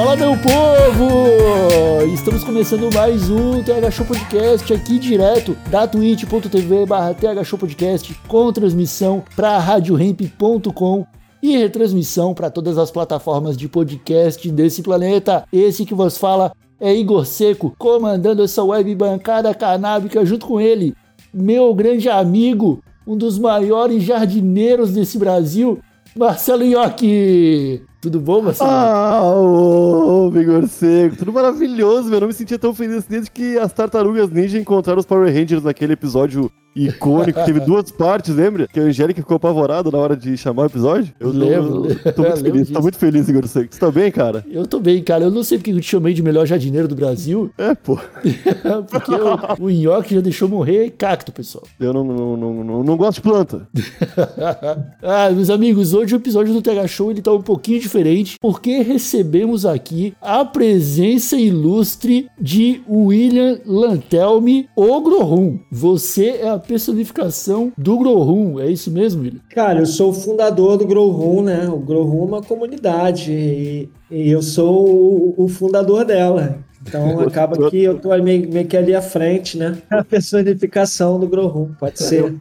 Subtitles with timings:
[0.00, 2.10] Fala meu povo!
[2.14, 8.14] Estamos começando mais um TH Show Podcast aqui direto da twitch.tv barra TH Show Podcast
[8.26, 11.04] com transmissão para radioremp.com
[11.42, 15.44] e retransmissão para todas as plataformas de podcast desse planeta.
[15.52, 20.96] Esse que vos fala é Igor Seco, comandando essa web bancada canábica junto com ele,
[21.30, 25.78] meu grande amigo, um dos maiores jardineiros desse Brasil,
[26.16, 27.89] Marcelo Iocchi.
[28.00, 28.70] Tudo bom, Marcelo?
[28.70, 32.14] Ah, ô, Vigor Seco, tudo maravilhoso, meu.
[32.14, 35.62] Eu não me sentia tão feliz desde que as tartarugas ninja encontraram os Power Rangers
[35.62, 38.68] naquele episódio icônico, teve duas partes, lembra?
[38.68, 41.12] Que a Angélica ficou apavorada na hora de chamar o episódio.
[41.18, 43.74] Eu tô, Lembro, eu tô muito feliz, tô muito feliz, Igor Seco.
[43.74, 44.44] Você tá bem, cara?
[44.48, 45.24] Eu tô bem, cara.
[45.24, 47.98] Eu não sei porque eu te chamei de melhor jardineiro do Brasil, É, pô.
[48.88, 51.64] porque o, o Nhoque já deixou morrer cacto, pessoal.
[51.78, 53.68] Eu não, não, não, não, não gosto de planta.
[55.02, 58.82] ah, meus amigos, hoje o episódio do TH Show ele tá um pouquinho diferente, porque
[58.82, 65.58] recebemos aqui a presença ilustre de William Lantelme, o Grohum.
[65.70, 69.40] Você é a personificação do Grohum, é isso mesmo, William?
[69.50, 71.68] Cara, eu sou o fundador do Grow Room, né?
[71.68, 76.60] O Grow Room é uma comunidade e, e eu sou o, o fundador dela.
[76.82, 79.78] Então acaba que eu tô meio, meio que ali à frente, né?
[79.90, 82.36] A personificação do Grow Room, pode ser.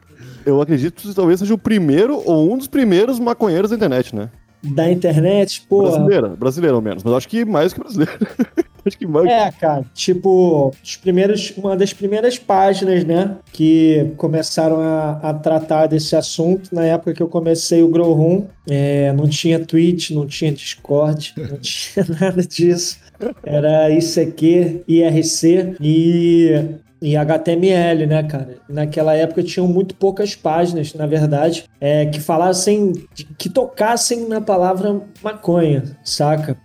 [0.45, 4.29] Eu acredito que talvez seja o primeiro ou um dos primeiros maconheiros da internet, né?
[4.61, 5.83] Da internet, pô.
[5.83, 8.11] Brasileira, brasileira ao menos, mas acho que mais que brasileira.
[8.85, 9.29] acho que mais.
[9.29, 15.87] É, cara, tipo, os primeiros, uma das primeiras páginas, né, que começaram a, a tratar
[15.87, 20.25] desse assunto, na época que eu comecei o Grow Room, é, não tinha Twitch, não
[20.25, 22.97] tinha Discord, não tinha nada disso.
[23.43, 26.65] Era ICQ, IRC e,
[27.01, 28.57] e HTML, né, cara?
[28.67, 32.93] Naquela época tinham muito poucas páginas, na verdade, é, que falassem,
[33.37, 36.57] que tocassem na palavra maconha, saca?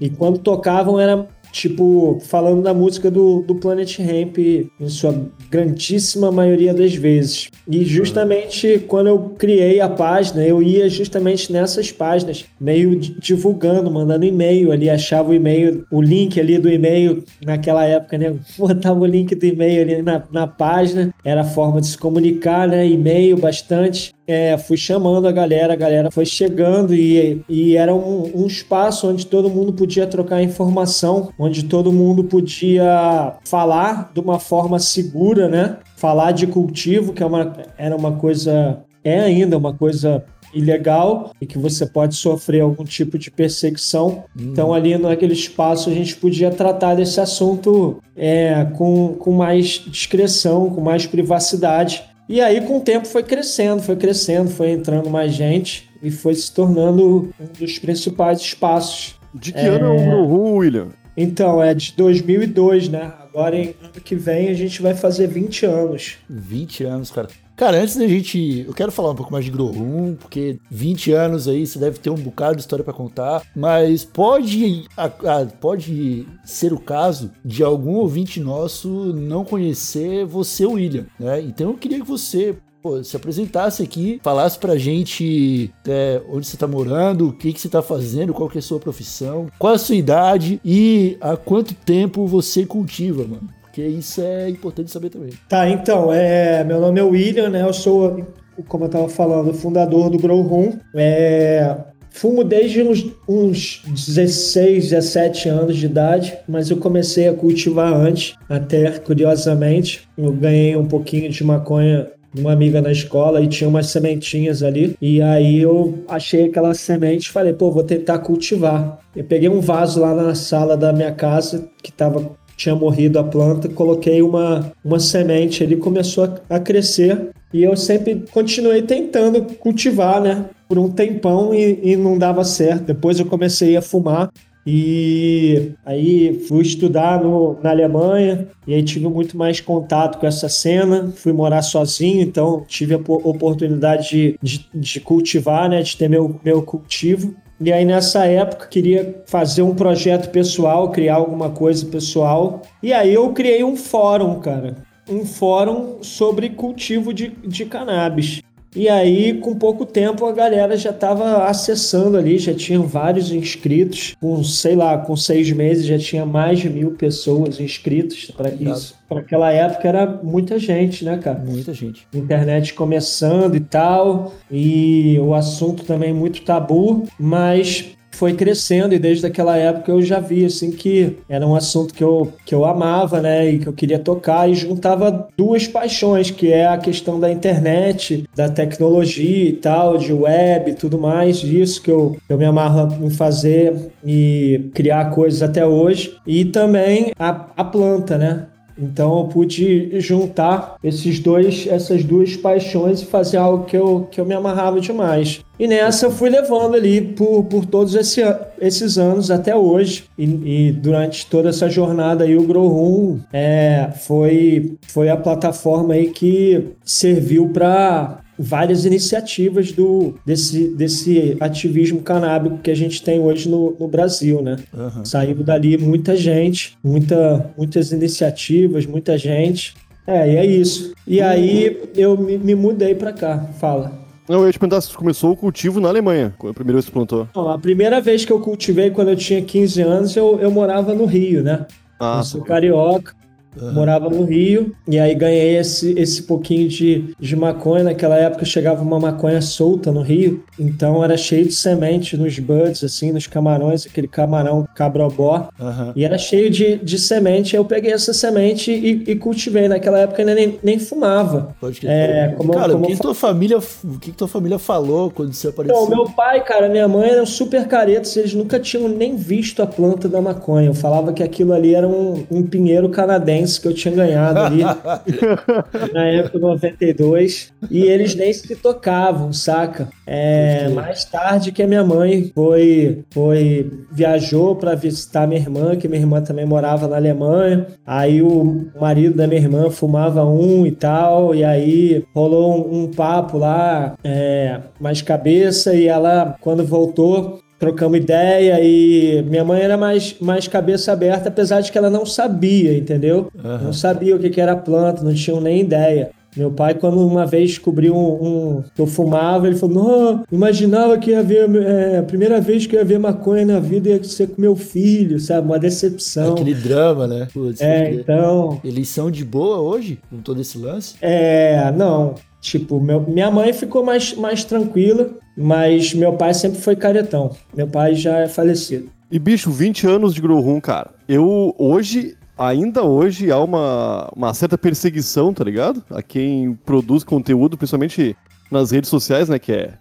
[0.00, 5.14] E quando tocavam era tipo falando da música do, do Planet Ramp em sua
[5.50, 7.50] grandíssima maioria das vezes.
[7.68, 13.90] E justamente quando eu criei a página, eu ia justamente nessas páginas, meio di- divulgando,
[13.90, 18.34] mandando e-mail ali, achava o e-mail, o link ali do e-mail naquela época, né?
[18.58, 22.66] Botava o link do e-mail ali na, na página, era a forma de se comunicar,
[22.66, 22.86] né?
[22.86, 24.12] E-mail bastante.
[24.26, 29.08] É, fui chamando a galera, a galera foi chegando e, e era um, um espaço
[29.08, 35.48] onde todo mundo podia trocar informação, onde todo mundo podia falar de uma forma segura,
[35.48, 35.78] né?
[35.96, 40.24] Falar de cultivo, que é uma, era uma coisa, é ainda uma coisa
[40.54, 44.24] ilegal e que você pode sofrer algum tipo de perseguição.
[44.38, 50.70] Então, ali naquele espaço, a gente podia tratar desse assunto é, com, com mais discrição,
[50.70, 52.04] com mais privacidade.
[52.28, 56.34] E aí, com o tempo, foi crescendo, foi crescendo, foi entrando mais gente e foi
[56.34, 59.16] se tornando um dos principais espaços.
[59.34, 60.88] De que ano é o Grow Room, William?
[61.16, 63.12] Então, é de 2002, né?
[63.20, 66.18] Agora, em ano que vem, a gente vai fazer 20 anos.
[66.28, 67.28] 20 anos, cara.
[67.56, 68.64] Cara, antes da gente.
[68.66, 72.10] Eu quero falar um pouco mais de Grohum, porque 20 anos aí você deve ter
[72.10, 73.42] um bocado de história pra contar.
[73.54, 80.66] Mas pode, a- a- pode ser o caso de algum ouvinte nosso não conhecer você,
[80.66, 81.40] William, né?
[81.40, 82.56] Então eu queria que você.
[82.82, 87.60] pô, se apresentasse aqui, falasse pra gente é, onde você tá morando, o que, que
[87.60, 91.36] você tá fazendo, qual que é a sua profissão, qual a sua idade e há
[91.36, 93.48] quanto tempo você cultiva, mano.
[93.72, 95.30] Porque isso é importante saber também.
[95.48, 97.62] Tá, então, é, meu nome é William, né?
[97.62, 98.22] Eu sou,
[98.68, 100.74] como eu tava falando, fundador do Grow Room.
[100.94, 101.74] É,
[102.10, 108.34] fumo desde uns, uns 16, 17 anos de idade, mas eu comecei a cultivar antes,
[108.46, 110.06] até curiosamente.
[110.18, 114.96] Eu ganhei um pouquinho de maconha uma amiga na escola e tinha umas sementinhas ali.
[115.00, 118.98] E aí eu achei aquela semente e falei, pô, vou tentar cultivar.
[119.14, 123.24] Eu peguei um vaso lá na sala da minha casa que tava tinha morrido a
[123.24, 129.42] planta, coloquei uma, uma semente ali, começou a, a crescer e eu sempre continuei tentando
[129.56, 130.46] cultivar, né?
[130.68, 132.84] Por um tempão e, e não dava certo.
[132.84, 134.30] Depois eu comecei a fumar
[134.64, 140.48] E aí fui estudar no, na Alemanha e aí tive muito mais contato com essa
[140.48, 141.12] cena.
[141.16, 146.40] Fui morar sozinho, então tive a oportunidade de, de, de cultivar, né, de ter meu,
[146.44, 147.34] meu cultivo.
[147.64, 152.60] E aí, nessa época, queria fazer um projeto pessoal, criar alguma coisa pessoal.
[152.82, 154.78] E aí, eu criei um fórum, cara.
[155.08, 158.42] Um fórum sobre cultivo de, de cannabis.
[158.74, 164.16] E aí, com pouco tempo, a galera já estava acessando ali, já tinham vários inscritos.
[164.18, 168.94] Com, sei lá, com seis meses já tinha mais de mil pessoas inscritas para isso.
[169.08, 171.38] Para aquela época era muita gente, né, cara?
[171.38, 172.06] Muita gente.
[172.14, 179.26] Internet começando e tal, e o assunto também muito tabu, mas foi crescendo e desde
[179.26, 183.20] aquela época eu já vi assim que era um assunto que eu, que eu amava,
[183.20, 187.30] né, e que eu queria tocar e juntava duas paixões, que é a questão da
[187.30, 192.44] internet, da tecnologia e tal, de web e tudo mais, isso que eu, eu me
[192.44, 198.46] amarro em fazer e criar coisas até hoje, e também a, a planta, né?
[198.78, 204.20] Então eu pude juntar esses dois, essas duas paixões e fazer algo que eu, que
[204.20, 205.44] eu me amarrava demais.
[205.62, 208.20] E nessa eu fui levando ali por, por todos esse,
[208.60, 210.02] esses anos até hoje.
[210.18, 215.94] E, e, durante toda essa jornada aí, o Grow Room é, foi, foi a plataforma
[215.94, 223.20] aí que serviu para várias iniciativas do, desse, desse ativismo canábico que a gente tem
[223.20, 224.56] hoje no, no Brasil, né?
[224.74, 225.04] Uhum.
[225.04, 229.74] Saiu dali muita gente, muita, muitas iniciativas, muita gente.
[230.08, 230.92] É, e é isso.
[231.06, 233.46] E aí eu me, me mudei para cá.
[233.60, 234.01] Fala.
[234.28, 236.86] Não, eu ia te perguntar se começou o cultivo na Alemanha, quando a primeira vez
[236.86, 237.28] que plantou.
[237.34, 240.94] Não, a primeira vez que eu cultivei, quando eu tinha 15 anos, eu, eu morava
[240.94, 241.66] no Rio, né?
[241.98, 243.14] Ah, eu sou carioca.
[243.60, 243.72] Uhum.
[243.72, 247.84] Morava no Rio e aí ganhei esse, esse pouquinho de, de maconha.
[247.84, 252.82] Naquela época chegava uma maconha solta no Rio, então era cheio de semente nos buds,
[252.82, 255.48] assim, nos camarões, aquele camarão cabrobó.
[255.58, 255.92] Uhum.
[255.94, 257.54] E era cheio de, de semente.
[257.54, 259.68] Eu peguei essa semente e, e cultivei.
[259.68, 261.54] Naquela época ainda nem, nem fumava.
[261.60, 265.10] Pode que é, como, cara, como o que, tua família, o que, tua família falou
[265.10, 265.84] quando você apareceu?
[265.84, 269.66] Então, meu pai, cara, minha mãe eram super caretos, eles nunca tinham nem visto a
[269.66, 270.68] planta da maconha.
[270.68, 274.62] Eu falava que aquilo ali era um, um pinheiro canadense que eu tinha ganhado ali
[275.92, 279.88] na época 92 e eles nem se tocavam, saca?
[280.06, 285.88] É, mais tarde que a minha mãe foi, foi viajou para visitar minha irmã, que
[285.88, 287.66] minha irmã também morava na Alemanha.
[287.86, 292.86] Aí o marido da minha irmã fumava um e tal, e aí rolou um, um
[292.90, 299.76] papo lá, é, mais cabeça, e ela, quando voltou, trocamos ideia e minha mãe era
[299.76, 303.30] mais, mais cabeça aberta, apesar de que ela não sabia, entendeu?
[303.32, 303.58] Uhum.
[303.66, 306.10] Não sabia o que, que era planta, não tinha nem ideia.
[306.36, 310.98] Meu pai, quando uma vez descobriu um, um, que eu fumava, ele falou: Não, imaginava
[310.98, 311.48] que ia ver.
[311.54, 315.20] É, a primeira vez que ia ver maconha na vida ia ser com meu filho,
[315.20, 315.46] sabe?
[315.46, 316.32] Uma decepção.
[316.32, 317.28] Aquele drama, né?
[317.32, 318.58] Putz, é, então.
[318.64, 320.94] Eles são de boa hoje, com todo esse lance?
[321.02, 322.14] É, não.
[322.40, 327.30] Tipo, meu, minha mãe ficou mais, mais tranquila, mas meu pai sempre foi caretão.
[327.54, 328.90] Meu pai já é falecido.
[329.10, 330.90] E, bicho, 20 anos de Room, cara.
[331.08, 335.84] Eu, hoje, ainda hoje, há uma, uma certa perseguição, tá ligado?
[335.90, 338.16] A quem produz conteúdo, principalmente
[338.50, 339.38] nas redes sociais, né?
[339.38, 339.74] Que é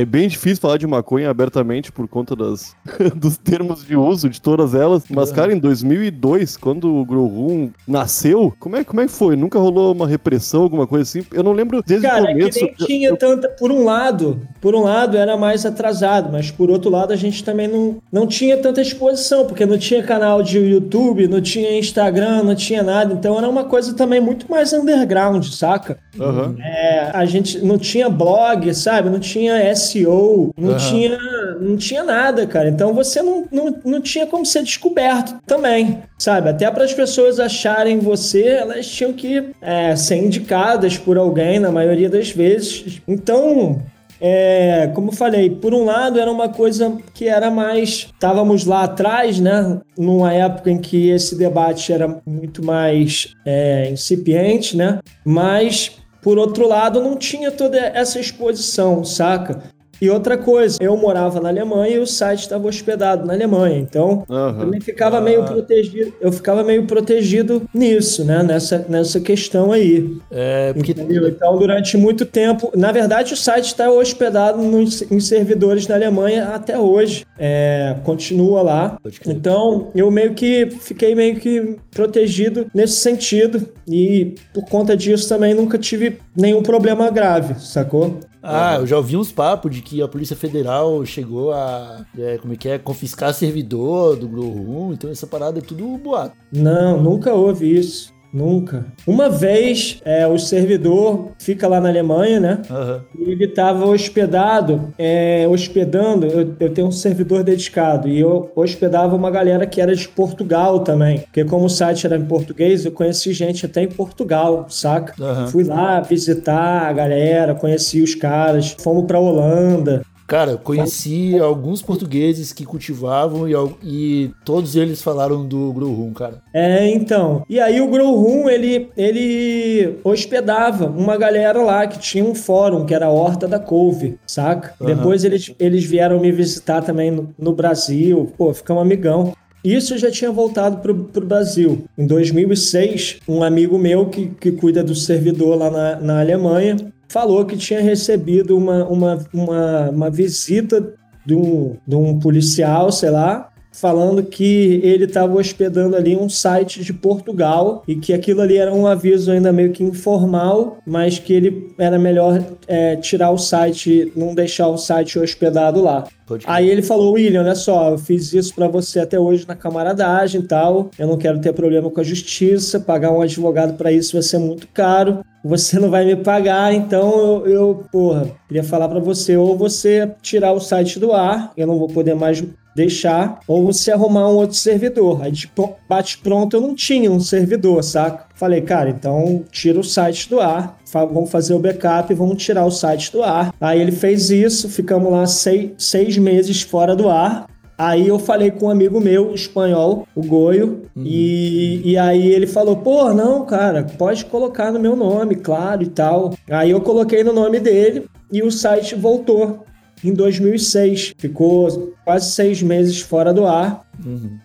[0.00, 2.76] é bem difícil falar de maconha abertamente por conta das,
[3.16, 5.04] dos termos de uso de todas elas.
[5.08, 9.36] Mas, cara, em 2002, quando o Grow Room nasceu, como é, como é que foi?
[9.36, 11.26] Nunca rolou uma repressão, alguma coisa assim?
[11.32, 12.58] Eu não lembro desde cara, o começo.
[12.58, 13.48] É que nem tinha tanta.
[13.48, 17.42] Por um lado, por um lado era mais atrasado, mas por outro lado a gente
[17.42, 22.42] também não, não tinha tanta exposição, porque não tinha canal de YouTube, não tinha Instagram,
[22.42, 23.14] não tinha nada.
[23.14, 25.98] Então era uma coisa também muito mais underground, saca?
[26.18, 26.56] Uhum.
[26.60, 29.08] É, a gente não tinha blog, sabe?
[29.08, 29.54] Não tinha
[29.86, 30.76] SEO, não, uhum.
[30.76, 31.18] tinha,
[31.60, 32.68] não tinha nada, cara.
[32.68, 36.50] Então você não, não, não tinha como ser descoberto também, sabe?
[36.50, 41.70] Até para as pessoas acharem você, elas tinham que é, ser indicadas por alguém, na
[41.70, 43.00] maioria das vezes.
[43.06, 43.80] Então,
[44.20, 48.08] é, como eu falei, por um lado era uma coisa que era mais.
[48.12, 49.80] Estávamos lá atrás, né?
[49.96, 55.00] Numa época em que esse debate era muito mais é, incipiente, né?
[55.24, 59.62] Mas por outro lado, não tinha toda essa exposição, saca?
[60.00, 64.24] E outra coisa, eu morava na Alemanha e o site estava hospedado na Alemanha, então
[64.28, 64.58] uhum.
[64.58, 65.44] também ficava meio ah.
[65.44, 70.16] protegido, eu ficava meio protegido nisso, né, nessa, nessa questão aí.
[70.30, 70.92] É, porque...
[70.92, 71.28] Entendeu?
[71.28, 76.48] Então, durante muito tempo, na verdade, o site está hospedado nos, em servidores na Alemanha
[76.48, 78.98] até hoje, é, continua lá.
[79.26, 85.54] Então, eu meio que fiquei meio que protegido nesse sentido e por conta disso também
[85.54, 88.18] nunca tive nenhum problema grave, sacou?
[88.48, 92.52] Ah, eu já ouvi uns papos de que a Polícia Federal chegou a, é, como
[92.52, 96.36] é que é, confiscar servidor do Grow Room, então essa parada é tudo boato.
[96.52, 98.15] Não, nunca houve isso.
[98.32, 98.86] Nunca.
[99.06, 102.62] Uma vez, é, o servidor fica lá na Alemanha, né?
[102.70, 103.00] Aham.
[103.18, 106.26] E ele estava hospedado, é, hospedando.
[106.26, 110.80] Eu, eu tenho um servidor dedicado e eu hospedava uma galera que era de Portugal
[110.80, 111.20] também.
[111.20, 115.14] Porque, como o site era em português, eu conheci gente até em Portugal, saca?
[115.22, 115.46] Aham.
[115.48, 120.02] Fui lá visitar a galera, conheci os caras, fomos pra Holanda.
[120.26, 126.12] Cara, eu conheci alguns portugueses que cultivavam e, e todos eles falaram do Grow Room,
[126.12, 126.42] cara.
[126.52, 127.44] É, então.
[127.48, 132.84] E aí o Grow Room, ele, ele hospedava uma galera lá que tinha um fórum,
[132.84, 134.74] que era a Horta da Couve, saca?
[134.84, 138.32] Depois eles, eles vieram me visitar também no, no Brasil.
[138.36, 139.32] Pô, ficamos amigão.
[139.62, 141.86] Isso eu já tinha voltado pro, pro Brasil.
[141.98, 146.76] Em 2006, um amigo meu que, que cuida do servidor lá na, na Alemanha
[147.08, 150.94] falou que tinha recebido uma, uma, uma, uma visita
[151.24, 156.82] de um, de um policial, sei lá, falando que ele estava hospedando ali um site
[156.82, 161.32] de Portugal e que aquilo ali era um aviso ainda meio que informal, mas que
[161.32, 166.06] ele era melhor é, tirar o site, não deixar o site hospedado lá.
[166.46, 170.40] Aí ele falou, William, olha só, eu fiz isso pra você até hoje na camaradagem
[170.40, 170.90] e tal.
[170.98, 172.80] Eu não quero ter problema com a justiça.
[172.80, 175.24] Pagar um advogado pra isso vai ser muito caro.
[175.44, 180.10] Você não vai me pagar, então eu, eu porra, queria falar pra você ou você
[180.20, 182.42] tirar o site do ar, eu não vou poder mais
[182.74, 185.22] deixar, ou você arrumar um outro servidor.
[185.22, 188.25] Aí de pô- bate pronto eu não tinha um servidor, saca?
[188.36, 192.66] Falei, cara, então tira o site do ar, vamos fazer o backup e vamos tirar
[192.66, 193.52] o site do ar.
[193.58, 197.48] Aí ele fez isso, ficamos lá seis, seis meses fora do ar.
[197.78, 202.76] Aí eu falei com um amigo meu, espanhol, o Goio, e, e aí ele falou,
[202.76, 206.34] pô, não, cara, pode colocar no meu nome, claro, e tal.
[206.50, 209.64] Aí eu coloquei no nome dele e o site voltou
[210.04, 211.14] em 2006.
[211.18, 213.82] Ficou quase seis meses fora do ar,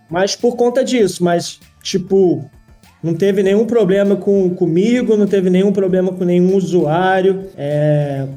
[0.10, 2.50] mas por conta disso, mas, tipo,
[3.04, 8.28] não teve nenhum problema com, comigo, não teve nenhum problema com nenhum usuário é,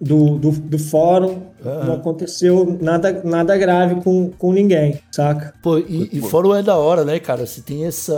[0.00, 1.54] do, do, do fórum.
[1.64, 5.54] Não aconteceu nada, nada grave com, com ninguém, saca?
[5.62, 7.46] Pô, e, e fórum é da hora, né, cara?
[7.46, 8.12] Você tem essa.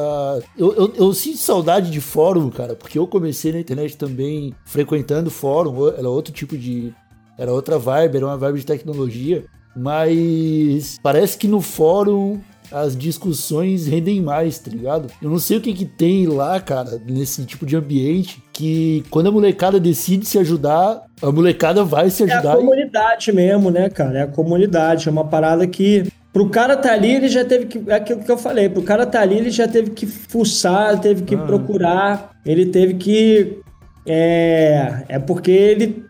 [0.59, 5.31] Eu, eu, eu sinto saudade de fórum, cara, porque eu comecei na internet também frequentando
[5.31, 6.93] fórum, era outro tipo de.
[7.39, 9.45] Era outra vibe, era uma vibe de tecnologia.
[9.77, 15.09] Mas parece que no fórum as discussões rendem mais, tá ligado?
[15.23, 19.29] Eu não sei o que que tem lá, cara, nesse tipo de ambiente, que quando
[19.29, 22.55] a molecada decide se ajudar, a molecada vai se É a ajudar.
[22.55, 24.19] e- comunidade mesmo, né, cara?
[24.19, 25.09] É a comunidade.
[25.09, 26.05] É uma parada que.
[26.33, 27.83] Pro cara tá ali, ele já teve que.
[27.87, 28.69] É aquilo que eu falei.
[28.69, 33.59] Pro cara tá ali, ele já teve que fuçar, teve que procurar, ele teve que.
[34.05, 35.03] É.
[35.09, 36.05] É porque ele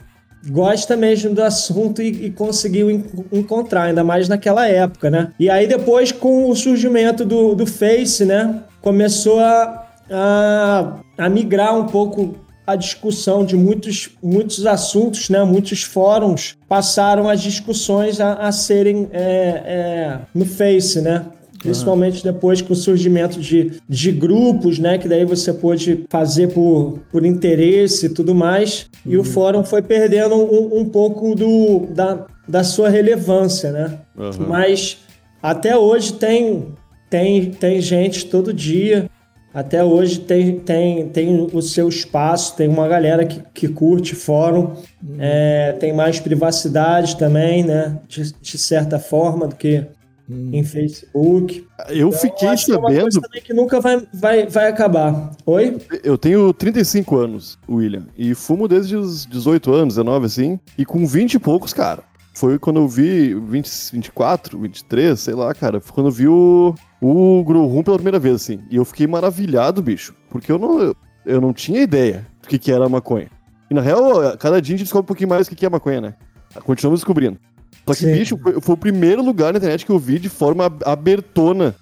[0.48, 5.32] gosta mesmo do assunto e, e conseguiu en- encontrar, ainda mais naquela época, né?
[5.38, 8.62] E aí depois, com o surgimento do, do Face, né?
[8.80, 12.36] Começou a, a, a migrar um pouco
[12.66, 15.42] a discussão de muitos, muitos assuntos, né?
[15.44, 21.26] Muitos fóruns passaram as discussões a, a serem é, é, no Face, né?
[21.66, 24.98] Principalmente depois com o surgimento de, de grupos, né?
[24.98, 28.86] Que daí você pôde fazer por, por interesse e tudo mais.
[29.04, 33.98] E o fórum foi perdendo um, um pouco do, da, da sua relevância, né?
[34.18, 34.46] Aham.
[34.48, 34.98] Mas
[35.42, 36.74] até hoje tem,
[37.10, 39.08] tem, tem gente todo dia.
[39.56, 44.72] Até hoje tem, tem, tem o seu espaço, tem uma galera que, que curte fórum,
[45.18, 47.98] é, tem mais privacidade também, né?
[48.06, 49.86] De, de certa forma, do que
[50.28, 51.66] em Facebook.
[51.88, 53.02] Eu fiquei acho que é uma sabendo.
[53.02, 55.30] coisa também que nunca vai, vai, vai acabar.
[55.44, 55.78] Oi?
[56.02, 61.06] Eu tenho 35 anos, William, e fumo desde os 18 anos, 19 assim, e com
[61.06, 62.02] 20 e poucos, cara.
[62.34, 65.80] Foi quando eu vi 20, 24, 23, sei lá, cara.
[65.80, 68.60] Foi quando eu vi o, o Grow Room pela primeira vez, assim.
[68.70, 70.14] E eu fiquei maravilhado, bicho.
[70.28, 73.30] Porque eu não, eu, eu não tinha ideia do que, que era maconha.
[73.70, 75.70] E na real, cada dia a gente descobre um pouquinho mais o que, que é
[75.70, 76.14] maconha, né?
[76.62, 77.38] Continuamos descobrindo.
[77.86, 78.12] Só que, Sim.
[78.12, 81.74] bicho, foi, o primeiro lugar na internet que eu vi de forma ab- abertona.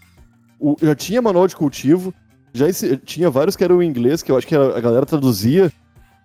[0.60, 2.12] O- já tinha manual de cultivo,
[2.52, 5.06] já esse- tinha vários que eram em inglês, que eu acho que era- a galera
[5.06, 5.72] traduzia.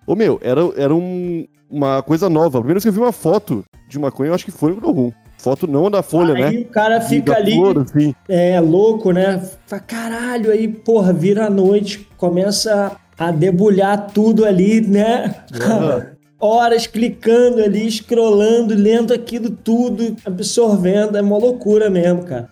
[0.05, 2.57] Ô, meu, era, era um- uma coisa nova.
[2.57, 4.91] A primeira vez que eu vi uma foto de maconha, eu acho que foi no
[4.91, 5.12] Room.
[5.38, 6.62] Foto não da folha, aí né?
[6.63, 8.13] o cara fica ali, flor, assim.
[8.27, 9.41] é louco, né?
[9.65, 15.33] Fala, caralho, aí, porra, vira a noite, começa a debulhar tudo ali, né?
[16.39, 21.17] Horas clicando ali, scrollando, lendo aquilo tudo, absorvendo.
[21.17, 22.50] É uma loucura mesmo, cara.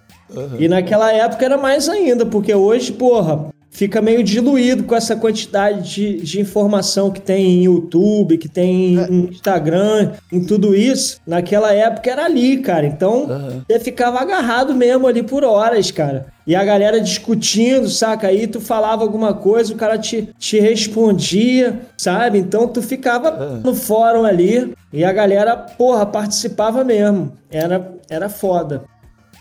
[0.59, 5.93] E naquela época era mais ainda, porque hoje, porra, fica meio diluído com essa quantidade
[5.93, 11.19] de, de informação que tem em YouTube, que tem em Instagram, em tudo isso.
[11.27, 12.85] Naquela época era ali, cara.
[12.87, 13.63] Então Aham.
[13.69, 16.27] você ficava agarrado mesmo ali por horas, cara.
[16.45, 18.27] E a galera discutindo, saca?
[18.27, 22.39] Aí tu falava alguma coisa, o cara te, te respondia, sabe?
[22.39, 27.33] Então tu ficava no fórum ali e a galera, porra, participava mesmo.
[27.51, 28.83] Era, era foda.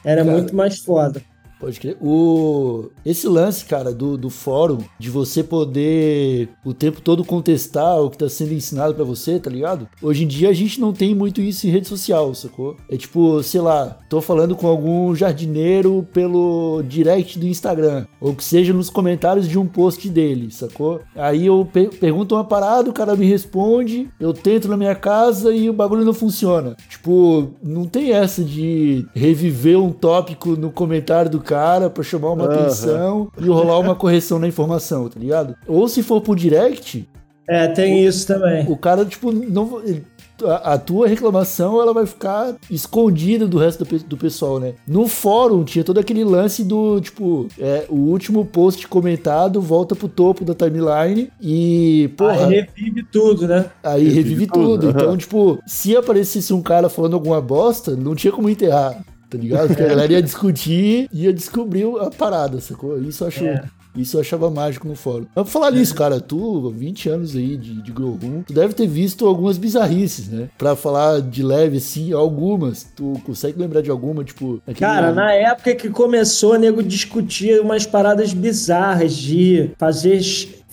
[0.05, 0.37] Era Cara.
[0.37, 1.21] muito mais foda.
[1.59, 1.97] Pode crer.
[2.01, 2.91] O...
[3.05, 8.19] Esse lance, cara, do, do fórum, de você poder o tempo todo contestar o que
[8.19, 9.89] tá sendo ensinado pra você, tá ligado?
[10.03, 12.77] Hoje em dia a gente não tem muito isso em rede social, sacou?
[12.91, 18.45] É tipo, sei lá, tô falando com algum jardineiro pelo direct do Instagram, ou que
[18.45, 21.01] seja nos comentários de um post dele, sacou?
[21.15, 25.55] Aí eu pe- pergunto uma parada, o cara me responde, eu tento na minha casa
[25.55, 26.77] e o bagulho não funciona.
[26.89, 32.45] Tipo, não tem essa de reviver um tópico no comentário do cara pra chamar uma
[32.45, 32.55] Aham.
[32.61, 35.55] atenção e rolar uma correção na informação, tá ligado?
[35.67, 37.09] Ou se for por direct,
[37.49, 38.67] É, tem isso também.
[38.69, 39.81] o cara, tipo, não.
[39.83, 40.05] ele-
[40.45, 44.75] A, a tua reclamação ela vai ficar escondida do resto do, do pessoal, né?
[44.87, 50.09] No fórum tinha todo aquele lance do tipo, é, o último post comentado volta pro
[50.11, 53.65] topo da timeline e, porra, Aí revive tudo, né?
[53.83, 54.91] Aí Revive revive tudo, tudo.
[54.91, 59.69] Então, tipo, se aparecesse um cara falando alguma bosta, não tinha como enterrar, tá ligado?
[59.69, 63.01] Porque a galera ia discutir ia descobrir a parada, sacou?
[63.01, 63.45] Isso eu acho.
[63.45, 63.65] É.
[63.97, 65.27] Isso eu achava mágico no fórum.
[65.35, 68.75] Mas pra falar nisso, cara, tu, 20 anos aí de, de Grow Room, tu deve
[68.75, 70.49] ter visto algumas bizarrices, né?
[70.59, 72.85] Pra falar de leve, sim, algumas.
[72.95, 74.61] Tu consegue lembrar de alguma, tipo...
[74.79, 80.21] Cara, na época que começou, o nego discutia umas paradas bizarras de fazer,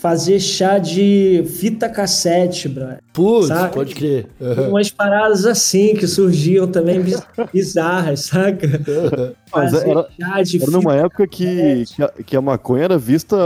[0.03, 2.89] fazer chá de fita cassete, bro.
[3.13, 3.73] Putz, sabe?
[3.73, 4.27] pode crer.
[4.41, 4.67] Aham.
[4.67, 8.67] Umas paradas assim que surgiam também biz- bizarras, saca?
[9.55, 12.83] Mas Fazer era- chá de Era fita numa época que, que, a, que a maconha
[12.83, 13.37] era vista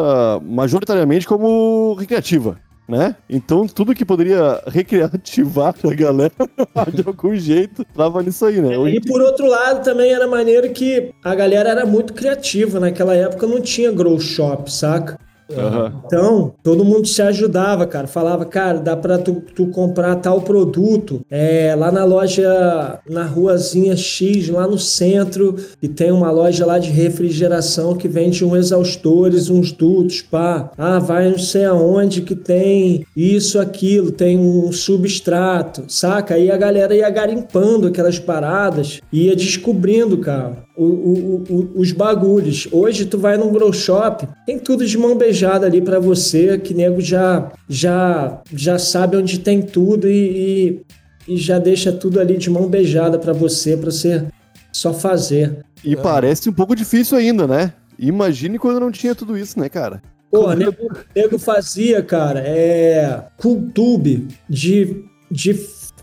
[0.43, 2.57] majoritariamente como recreativa,
[2.89, 3.15] né?
[3.29, 6.31] Então tudo que poderia recreativar a galera
[6.91, 8.75] de algum jeito tava nisso aí, né?
[8.75, 12.79] Hoje- E por outro lado, também era maneiro que a galera era muito criativa.
[12.79, 15.19] Naquela época não tinha grow shop, saca?
[15.55, 16.01] Aham.
[16.05, 18.07] Então, todo mundo se ajudava, cara.
[18.07, 23.95] Falava, cara, dá pra tu, tu comprar tal produto é, lá na loja, na ruazinha
[23.95, 29.49] X, lá no centro, e tem uma loja lá de refrigeração que vende uns exaustores,
[29.49, 30.71] uns dutos, pá.
[30.77, 36.35] Ah, vai não sei aonde que tem isso, aquilo, tem um substrato, saca?
[36.35, 42.67] Aí a galera ia garimpando aquelas paradas, ia descobrindo, cara o- o- o- os bagulhos.
[42.71, 46.73] Hoje tu vai num grow shop, tem tudo de mão beijada ali pra você, que
[46.73, 50.81] nego já já já sabe onde tem tudo e,
[51.27, 54.23] e, e já deixa tudo ali de mão beijada pra você, pra você
[54.71, 55.59] só fazer.
[55.83, 57.73] E parece um pouco difícil ainda, né?
[57.99, 60.01] Imagine quando não tinha tudo isso, né, cara?
[60.29, 60.75] Pô, nego,
[61.15, 65.53] nego fazia, cara, é cultube de, de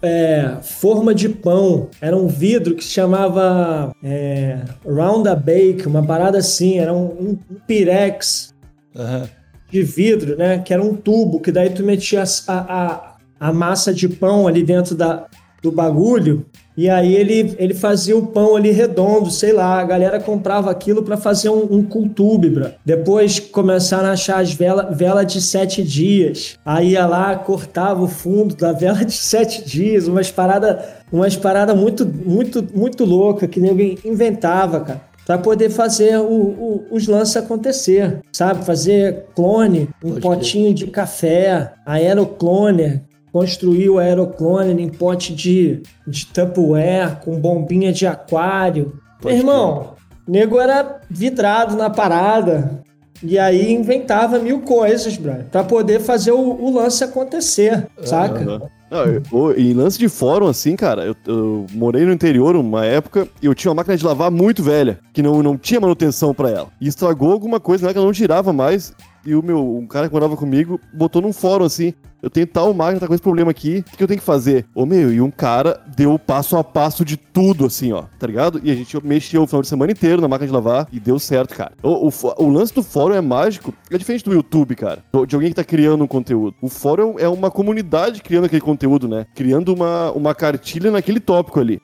[0.04, 1.88] é, forma de pão.
[2.00, 7.06] Era um vidro que se chamava é, Round a Bake, uma parada assim, era um,
[7.20, 8.54] um pirex
[8.94, 9.28] Aham.
[9.70, 10.58] de vidro, né?
[10.58, 14.62] Que era um tubo, que daí tu metia a, a, a massa de pão ali
[14.62, 15.26] dentro da,
[15.62, 16.46] do bagulho.
[16.76, 19.78] E aí ele, ele fazia o pão ali redondo, sei lá.
[19.80, 22.66] A galera comprava aquilo pra fazer um, um cultube, bro.
[22.84, 26.58] Depois começaram a achar as velas vela de sete dias.
[26.64, 30.08] Aí ia lá, cortava o fundo da vela de sete dias.
[30.08, 36.18] Umas paradas umas parada muito, muito, muito louca que ninguém inventava, cara para poder fazer
[36.18, 38.62] o- o- os lances acontecer, sabe?
[38.62, 43.00] Fazer clone, um Pode potinho de café, aerocloner,
[43.44, 48.92] construir o aerocloner em pote de, de Tupperware, com bombinha de aquário.
[49.20, 49.94] Pode Meu irmão,
[50.28, 52.80] o nego era vidrado na parada.
[53.20, 58.70] E aí inventava mil coisas, brother, pra poder fazer o, o lance acontecer, saca?
[58.88, 63.26] Não, eu- em lance de fórum, assim, cara, eu, eu morei no interior uma época
[63.42, 66.50] e eu tinha uma máquina de lavar muito velha, que não, não tinha manutenção pra
[66.50, 66.68] ela.
[66.80, 68.92] E estragou alguma coisa, né, que ela não girava mais.
[69.26, 72.72] E o meu, um cara que morava comigo botou num fórum assim: eu tenho tal
[72.72, 74.64] máquina, tá com esse problema aqui, o que eu tenho que fazer?
[74.74, 78.26] Ô meu, e um cara deu o passo a passo de tudo, assim, ó, tá
[78.26, 78.60] ligado?
[78.64, 81.18] E a gente mexeu o final de semana inteiro na máquina de lavar e deu
[81.18, 81.72] certo, cara.
[81.82, 85.50] O, o, o lance do fórum é mágico, é diferente do YouTube, cara, de alguém
[85.50, 86.56] que tá criando um conteúdo.
[86.62, 89.26] O fórum é uma comunidade criando aquele conteúdo, né?
[89.34, 91.78] Criando uma, uma cartilha naquele tópico ali.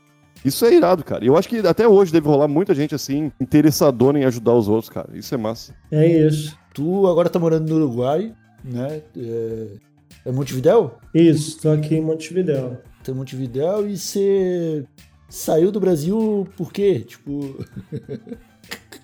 [0.45, 1.23] Isso é irado, cara.
[1.23, 4.89] Eu acho que até hoje deve rolar muita gente assim, interessadora em ajudar os outros,
[4.89, 5.11] cara.
[5.13, 5.75] Isso é massa.
[5.91, 6.59] É isso.
[6.73, 8.33] Tu agora tá morando no Uruguai,
[8.65, 9.03] né?
[9.17, 9.67] É,
[10.27, 10.99] é Montevidéu?
[11.15, 12.79] Isso, tô aqui em Montevidéu.
[13.03, 14.85] Tá em Montevidéu e você
[15.29, 17.01] saiu do Brasil por quê?
[17.01, 17.65] Tipo.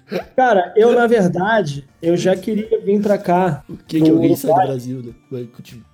[0.37, 3.65] Cara, eu, na verdade, eu já queria vir pra cá.
[3.69, 4.67] O que, que alguém sai do Uruguai.
[4.67, 5.47] Brasil, né?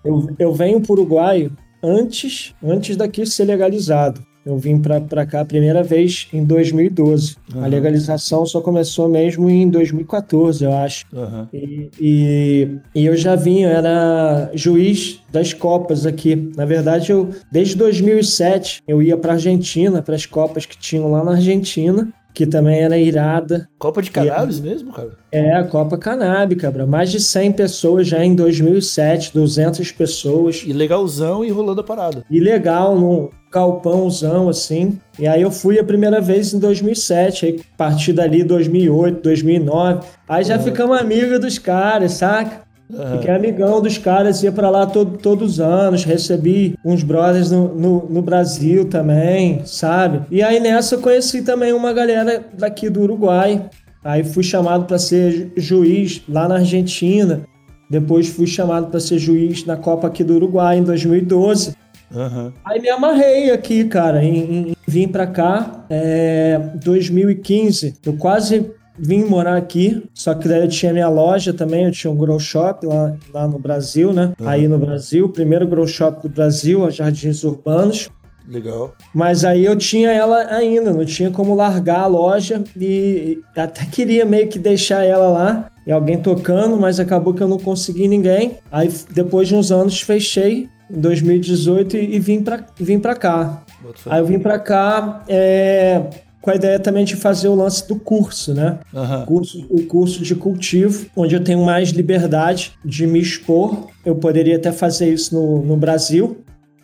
[0.04, 1.50] Eu, eu venho pro Uruguai
[1.82, 4.22] antes, antes daqui ser legalizado.
[4.44, 7.36] Eu vim pra, pra cá a primeira vez em 2012.
[7.54, 7.64] Aham.
[7.64, 11.06] A legalização só começou mesmo em 2014, eu acho.
[11.14, 11.48] Aham.
[11.52, 16.50] E, e, e eu já vim, eu era juiz das Copas aqui.
[16.56, 21.22] Na verdade, eu desde 2007 eu ia pra Argentina, para as Copas que tinham lá
[21.22, 23.68] na Argentina, que também era irada.
[23.78, 25.10] Copa de cannabis mesmo, cara?
[25.30, 26.86] É, a Copa Canábica, cabra.
[26.86, 30.62] Mais de 100 pessoas já em 2007, 200 pessoas.
[30.66, 32.24] E legalzão e rolando a parada.
[32.30, 34.98] E legal, num galpãozão, assim.
[35.18, 40.06] E aí eu fui a primeira vez em 2007, aí a partir dali 2008, 2009.
[40.26, 42.61] Aí já ficamos amigos dos caras, saca?
[42.94, 43.18] Aham.
[43.18, 47.74] Fiquei amigão dos caras, ia pra lá todo, todos os anos, recebi uns brothers no,
[47.74, 50.22] no, no Brasil também, sabe?
[50.30, 53.64] E aí nessa eu conheci também uma galera daqui do Uruguai.
[54.04, 57.42] Aí fui chamado para ser ju- juiz lá na Argentina.
[57.88, 61.74] Depois fui chamado para ser juiz na Copa aqui do Uruguai em 2012.
[62.14, 62.52] Aham.
[62.64, 65.86] Aí me amarrei aqui, cara, em, em- em vim pra cá.
[65.88, 71.84] É, 2015, eu quase vim morar aqui, só que daí eu tinha minha loja também,
[71.84, 74.32] eu tinha um grow shop lá, lá no Brasil, né?
[74.44, 78.10] Aí no Brasil, primeiro grow shop do Brasil, a Jardins Urbanos.
[78.48, 78.94] Legal.
[79.14, 84.24] Mas aí eu tinha ela ainda, não tinha como largar a loja e até queria
[84.24, 88.58] meio que deixar ela lá e alguém tocando, mas acabou que eu não consegui ninguém.
[88.70, 93.62] Aí depois de uns anos fechei em 2018 e, e vim pra vim para cá.
[94.06, 96.02] Aí eu vim pra cá é,
[96.42, 98.80] com a ideia também de fazer o lance do curso, né?
[98.94, 99.24] Aham.
[99.24, 103.86] Curso, o curso de cultivo, onde eu tenho mais liberdade de me expor.
[104.04, 106.38] Eu poderia até fazer isso no, no Brasil,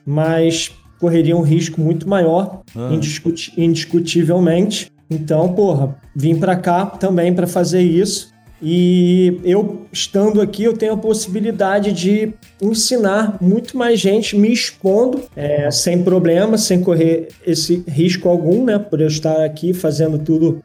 [0.06, 4.90] mas correria um risco muito maior, indiscuti- indiscutivelmente.
[5.10, 8.28] Então, porra, vim pra cá também para fazer isso.
[8.60, 15.22] E eu, estando aqui, eu tenho a possibilidade de ensinar muito mais gente me expondo,
[15.36, 18.78] é, sem problema, sem correr esse risco algum, né?
[18.78, 20.60] Por eu estar aqui fazendo tudo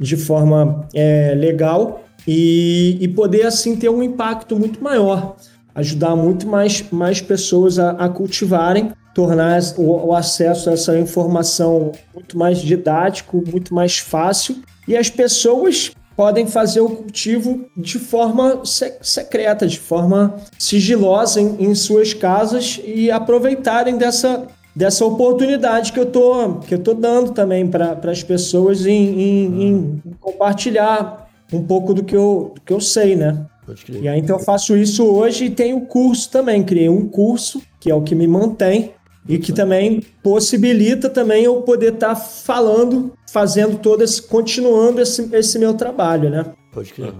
[0.00, 5.36] de forma é, legal e, e poder, assim, ter um impacto muito maior.
[5.74, 11.92] Ajudar muito mais, mais pessoas a, a cultivarem, tornar o, o acesso a essa informação
[12.12, 14.56] muito mais didático, muito mais fácil.
[14.88, 21.54] E as pessoas podem fazer o cultivo de forma se- secreta, de forma sigilosa em,
[21.60, 27.30] em suas casas e aproveitarem dessa, dessa oportunidade que eu tô, que eu tô dando
[27.30, 32.72] também para as pessoas em, em- em compartilhar um pouco do que eu, do que
[32.72, 33.46] eu sei, né?
[34.02, 36.64] E aí, então, eu faço isso hoje e tenho curso também.
[36.64, 38.90] Criei um curso, que é o que me mantém,
[39.26, 45.58] e que também possibilita também eu poder estar falando, fazendo todo esse, continuando esse, esse
[45.58, 46.46] meu trabalho, né?
[46.72, 47.12] Pode crer.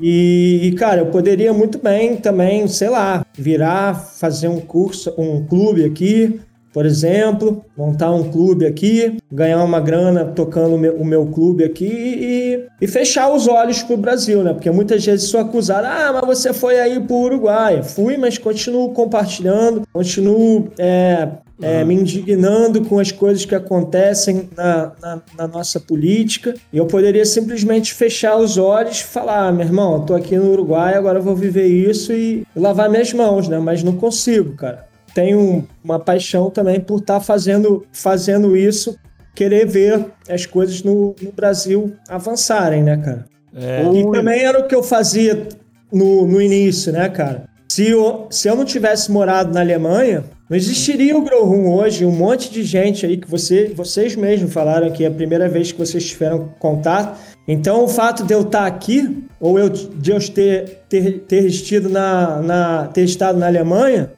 [0.00, 5.46] E, e, cara, eu poderia muito bem também, sei lá, virar, fazer um curso, um
[5.46, 6.40] clube aqui,
[6.74, 11.62] por exemplo, montar um clube aqui, ganhar uma grana tocando o meu, o meu clube
[11.62, 14.52] aqui e, e fechar os olhos pro Brasil, né?
[14.52, 17.84] Porque muitas vezes sou acusado, ah, mas você foi aí pro Uruguai.
[17.84, 21.28] Fui, mas continuo compartilhando, continuo é,
[21.62, 26.54] é, me indignando com as coisas que acontecem na, na, na nossa política.
[26.72, 30.50] E eu poderia simplesmente fechar os olhos e falar, ah, meu irmão, tô aqui no
[30.50, 33.58] Uruguai, agora eu vou viver isso e lavar minhas mãos, né?
[33.58, 34.86] Mas não consigo, cara.
[35.14, 38.98] Tenho uma paixão também por estar fazendo, fazendo isso,
[39.34, 43.26] querer ver as coisas no, no Brasil avançarem, né, cara?
[43.54, 43.84] É.
[43.94, 45.46] E também era o que eu fazia
[45.92, 47.48] no, no início, né, cara?
[47.68, 52.04] Se eu, se eu não tivesse morado na Alemanha, não existiria o Grow Room hoje.
[52.04, 55.72] Um monte de gente aí que você, vocês mesmos falaram que é a primeira vez
[55.72, 57.18] que vocês tiveram contato.
[57.48, 61.88] Então, o fato de eu estar aqui, ou eu, de eu ter, ter, ter, estado
[61.88, 64.12] na, na, ter estado na Alemanha,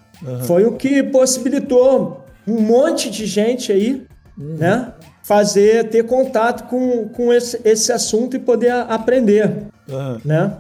[0.47, 4.07] foi o que possibilitou um monte de gente aí,
[4.37, 4.93] né?
[5.23, 10.21] Fazer, ter contato com, com esse, esse assunto e poder aprender Aham.
[10.25, 10.53] né?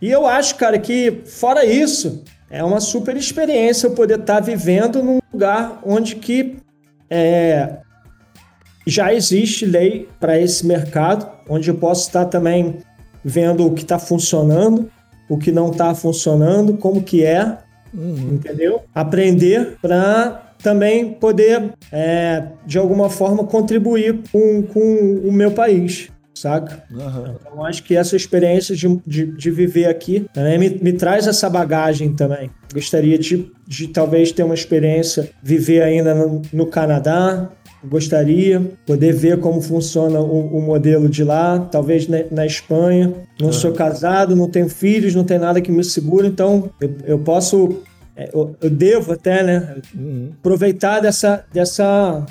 [0.00, 5.02] E eu acho, cara, que fora isso, é uma super experiência eu poder estar vivendo
[5.02, 6.56] num lugar onde que
[7.10, 7.78] é,
[8.86, 12.78] já existe lei para esse mercado, onde eu posso estar também
[13.24, 14.90] vendo o que está funcionando,
[15.28, 17.58] o que não está funcionando, como que é,
[17.94, 18.82] entendeu?
[18.94, 26.82] Aprender para também poder, é, de alguma forma, contribuir com, com o meu país, saca?
[26.94, 27.34] Aham.
[27.40, 31.48] Então, acho que essa experiência de, de, de viver aqui também me, me traz essa
[31.50, 32.50] bagagem também.
[32.72, 37.50] Gostaria de, de talvez ter uma experiência, viver ainda no, no Canadá,
[37.84, 43.14] gostaria, poder ver como funciona o, o modelo de lá, talvez na, na Espanha.
[43.40, 47.18] Não sou casado, não tenho filhos, não tem nada que me segure, então eu, eu
[47.20, 47.82] posso,
[48.16, 49.76] é, eu, eu devo até, né,
[50.40, 52.26] aproveitar dessa, dessa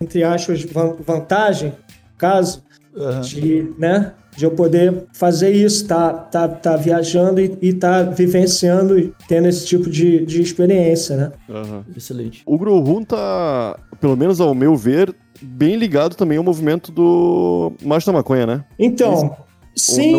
[0.00, 1.72] entre aspas, van- vantagem,
[2.18, 2.62] caso,
[3.20, 8.98] de, né, de eu poder fazer isso, tá, tá, tá viajando e, e tá vivenciando
[8.98, 11.32] e tendo esse tipo de, de experiência, né?
[11.96, 12.42] Excelente.
[12.46, 18.06] O Grohun tá, pelo menos ao meu ver, bem ligado também ao movimento do Macho
[18.06, 18.64] da Maconha, né?
[18.78, 19.36] Então,
[19.74, 20.12] sim,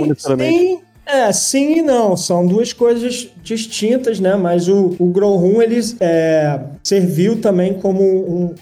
[0.51, 2.15] sim, é, sim e não.
[2.17, 4.35] São duas coisas distintas, né?
[4.35, 8.55] Mas o, o Grow ele é, serviu também como um-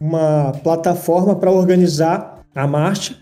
[0.00, 3.16] uma plataforma para organizar a marcha,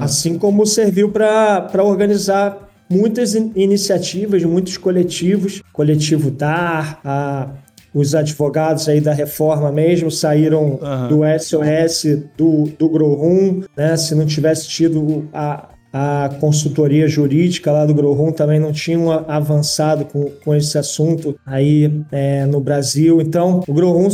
[0.00, 7.48] assim como serviu para organizar muitas in- iniciativas, muitos coletivos, coletivo DAR, a-
[7.92, 13.96] os advogados aí da reforma mesmo saíram do SOS do, do Grohum, né?
[13.96, 20.04] Se não tivesse tido a, a consultoria jurídica lá do Grohum, também não tinham avançado
[20.04, 23.20] com, com esse assunto aí é, no Brasil.
[23.20, 24.08] Então, o Grohum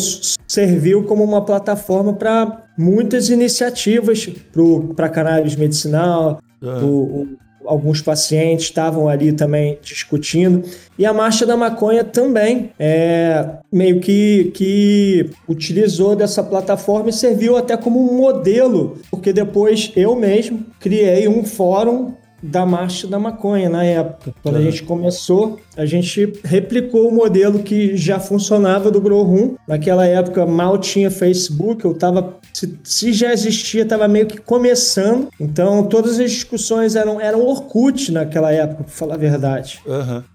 [0.48, 4.28] serviu como uma plataforma para muitas iniciativas
[4.94, 6.86] para cannabis medicinal, o-
[7.22, 7.28] o-
[7.64, 10.62] alguns pacientes estavam ali também discutindo.
[10.96, 17.56] E a Marcha da Maconha também é, meio que, que utilizou dessa plataforma e serviu
[17.56, 23.68] até como um modelo, porque depois eu mesmo criei um fórum da Marcha da Maconha
[23.68, 24.32] na época.
[24.42, 29.56] Quando a gente começou, a gente replicou o modelo que já funcionava do Grow Room.
[29.68, 35.28] Naquela época mal tinha Facebook, eu tava se, se já existia, estava meio que começando.
[35.38, 39.80] Então todas as discussões eram eram Orkut naquela época, para falar a verdade.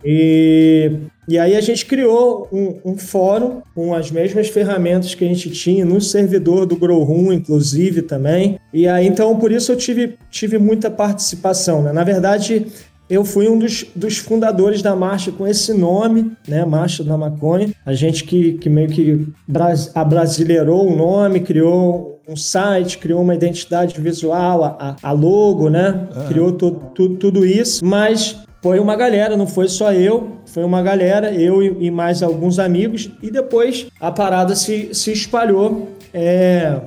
[0.04, 0.91] E,
[1.27, 5.49] e aí a gente criou um, um fórum com as mesmas ferramentas que a gente
[5.49, 8.60] tinha no servidor do Growroom, inclusive, também.
[8.73, 11.82] E aí, então, por isso eu tive, tive muita participação.
[11.82, 11.91] Né?
[11.91, 12.67] Na verdade,
[13.12, 16.63] eu fui um dos, dos fundadores da marcha com esse nome, né?
[16.63, 17.74] Marcha da Maconha.
[17.86, 23.36] A gente que, que meio que bras, abrasileirou o nome, criou um site, criou uma
[23.36, 26.08] identidade visual, a, a logo, né?
[26.30, 30.82] Criou tu, tu, tudo isso, mas foi uma galera, não foi só eu, foi uma
[30.82, 36.80] galera, eu e, e mais alguns amigos, e depois a parada se, se espalhou é,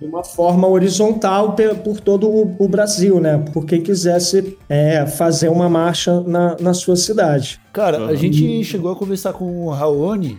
[0.00, 1.54] de uma forma horizontal
[1.84, 2.28] por todo
[2.58, 3.38] o, Brasil, né?
[3.52, 7.60] Por quem quisesse é, fazer uma marcha na, na sua cidade.
[7.72, 10.38] Cara, a gente chegou a conversar com o Raoni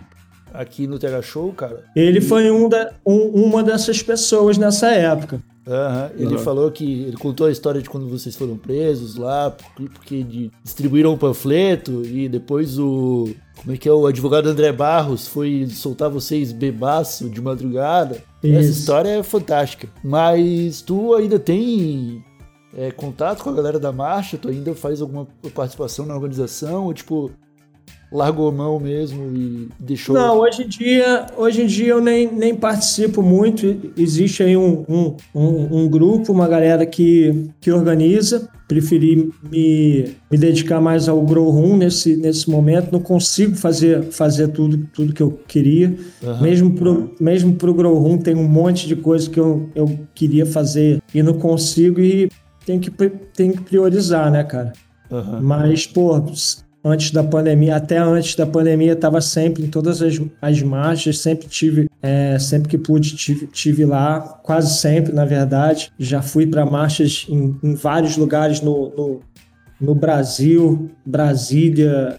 [0.52, 1.84] aqui no TH Show, cara.
[1.94, 5.42] Ele foi um da, um- uma dessas pessoas nessa época.
[5.70, 9.82] Aham, Ele falou que ele contou a história de quando vocês foram presos lá, porque,
[9.92, 13.28] porque de- distribuíram um panfleto e depois o.
[13.60, 13.92] Como é que é?
[13.92, 18.16] O advogado André Barros foi soltar vocês bebaço de madrugada.
[18.42, 18.80] Essa Isso.
[18.80, 19.88] história é fantástica.
[20.02, 22.24] Mas tu ainda tem
[22.76, 24.38] é, contato com a galera da marcha?
[24.38, 26.84] Tu ainda faz alguma participação na organização?
[26.84, 27.30] Ou tipo,
[28.10, 30.14] largou a mão mesmo e deixou.
[30.14, 33.92] Não, hoje em dia, hoje em dia eu nem, nem participo muito.
[33.96, 38.48] Existe aí um, um, um, um grupo, uma galera que, que organiza.
[38.66, 42.92] Preferi me, me dedicar mais ao Grow Room nesse, nesse momento.
[42.92, 45.96] Não consigo fazer, fazer tudo, tudo que eu queria.
[46.40, 50.44] Mesmo pro, mesmo pro Grow Room tem um monte de coisa que eu, eu queria
[50.44, 52.28] fazer e não consigo e
[52.66, 52.90] tem que,
[53.34, 54.72] tem que priorizar, né, cara?
[55.10, 55.40] Aham.
[55.40, 56.22] Mas, pô,
[56.84, 61.48] antes da pandemia, até antes da pandemia, estava sempre em todas as, as marchas, sempre
[61.48, 65.92] tive, é, sempre que pude, tive, tive lá, quase sempre, na verdade.
[65.98, 69.20] Já fui para marchas em, em vários lugares no, no,
[69.80, 72.16] no Brasil, Brasília,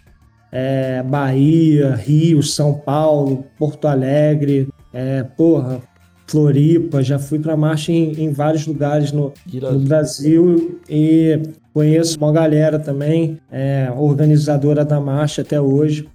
[0.52, 5.82] é, Bahia, Rio, São Paulo, Porto Alegre, é, porra,
[6.30, 11.40] Floripa, já fui para marcha em, em vários lugares no, no Brasil e
[11.74, 16.08] conheço uma galera também, é, organizadora da marcha até hoje.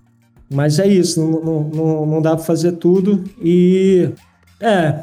[0.52, 4.08] Mas é isso, não, não, não, dá para fazer tudo e
[4.60, 5.00] é.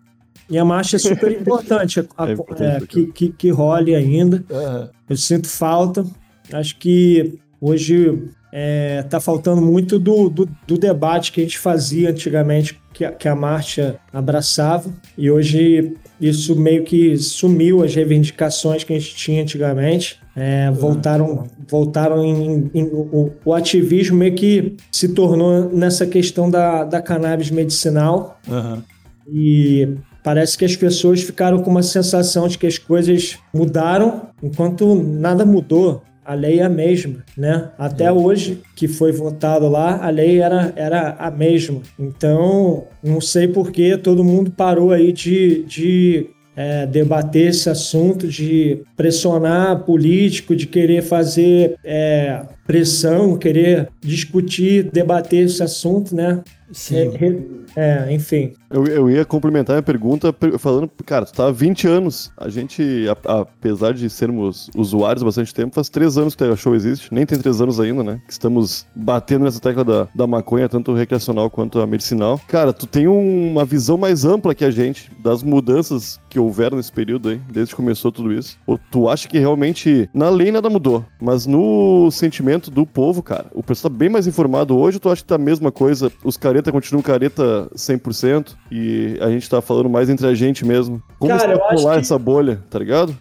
[0.49, 4.43] E a marcha é super importante, a- É importante, é, que, que, que role ainda.
[4.51, 4.89] Aham.
[5.09, 6.05] Eu sinto falta.
[6.53, 12.09] Acho que hoje é, tá faltando muito do, do, do debate que a gente fazia
[12.09, 14.89] antigamente, que a, que a marcha abraçava.
[15.17, 20.19] E hoje isso meio que sumiu, as reivindicações que a gente tinha antigamente.
[20.35, 26.85] É, voltaram voltaram em, em- o, o ativismo meio que se tornou nessa questão da,
[26.85, 28.81] da cannabis medicinal Aham.
[29.29, 29.89] e
[30.23, 35.45] parece que as pessoas ficaram com uma sensação de que as coisas mudaram enquanto nada
[35.45, 36.01] mudou.
[36.23, 37.69] A lei é a mesma, né?
[37.77, 41.81] Até hoje que foi votado lá, a lei era, era a mesma.
[41.99, 48.27] Então, não sei por que todo mundo parou aí de, de é, debater esse assunto,
[48.27, 56.41] de pressionar político, de querer fazer é, pressão, querer discutir, debater esse assunto, né?
[56.71, 57.09] Sim.
[57.17, 58.53] Re- é, enfim.
[58.71, 62.31] Eu, eu ia complementar a pergunta per- falando, cara, tu tá há 20 anos.
[62.37, 66.55] A gente, a- apesar de sermos usuários há bastante tempo, faz três anos que a
[66.55, 67.13] show existe.
[67.13, 68.21] Nem tem três anos ainda, né?
[68.25, 72.39] Que estamos batendo nessa tecla da, da maconha, tanto recreacional quanto a medicinal.
[72.47, 76.77] Cara, tu tem um- uma visão mais ampla que a gente das mudanças que houveram
[76.77, 78.57] nesse período aí, desde que começou tudo isso.
[78.65, 83.47] Ou tu acha que realmente na lei nada mudou, mas no sentimento do povo, cara,
[83.53, 86.09] o pessoal tá bem mais informado hoje, ou tu acha que tá a mesma coisa,
[86.23, 91.01] os careta continuam careta 100% e a gente tá falando mais entre a gente mesmo?
[91.19, 93.15] Como Cara, pular que- essa bolha, tá ligado?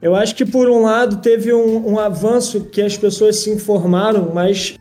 [0.00, 4.30] Eu acho que, por um lado, teve um, um avanço que as pessoas se informaram,
[4.32, 4.76] mas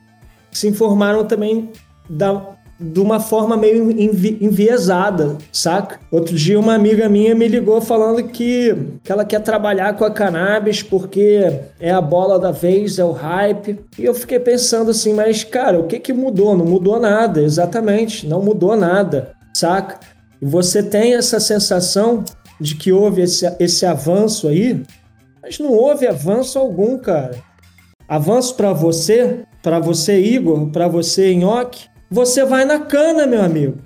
[0.52, 1.70] se informaram também
[2.08, 2.40] da,
[2.80, 6.00] de uma forma meio envi- enviesada, saca?
[6.12, 10.12] Outro dia, uma amiga minha me ligou falando que, que ela quer trabalhar com a
[10.12, 13.80] cannabis porque é a bola da vez, é o hype.
[13.98, 16.56] E eu fiquei pensando assim, mas, cara, o que, que mudou?
[16.56, 20.00] Não mudou nada, exatamente, não mudou nada, saca?
[20.42, 22.24] E você tem essa sensação
[22.60, 24.84] de que houve esse, esse avanço aí,
[25.42, 27.36] mas não houve avanço algum, cara.
[28.08, 33.78] Avanço pra você, pra você, Igor, pra você, Nhoque, você vai na cana, meu amigo.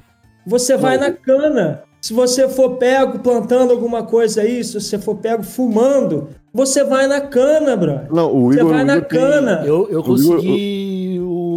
[0.45, 1.84] Você vai na cana.
[2.01, 7.05] Se você for pego plantando alguma coisa aí, se você for pego fumando, você vai
[7.07, 8.12] na cana, brother.
[8.12, 9.63] Não, o Você Igor, vai o na Igor tem- cana.
[9.65, 10.81] Eu, eu O consegui o,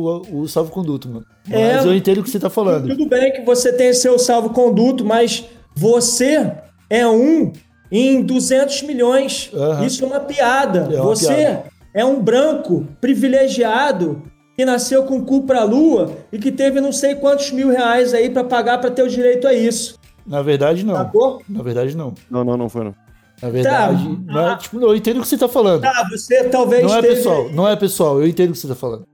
[0.08, 1.26] o salvo-conduto, mano.
[1.48, 1.78] Mas É.
[1.86, 2.88] eu entendo o que você tá falando.
[2.88, 6.52] Tudo bem que você tem seu salvo-conduto, mas você
[6.90, 7.52] é um
[7.90, 9.50] em 200 milhões.
[9.54, 9.84] Aham.
[9.86, 10.88] Isso é uma piada.
[10.92, 11.64] É uma você piada.
[11.94, 14.22] é um branco privilegiado
[14.56, 18.14] que nasceu com o cu pra lua e que teve não sei quantos mil reais
[18.14, 19.98] aí pra pagar pra ter o direito a isso.
[20.26, 20.94] Na verdade, não.
[20.94, 21.42] Sacou?
[21.48, 22.14] Na verdade, não.
[22.30, 22.94] Não, não, não foi não.
[23.42, 25.82] Na verdade, não é, tipo, eu entendo o que você tá falando.
[25.82, 28.68] Tá, você talvez não é teve- pessoal, não é pessoal, eu entendo o que você
[28.68, 29.04] tá falando.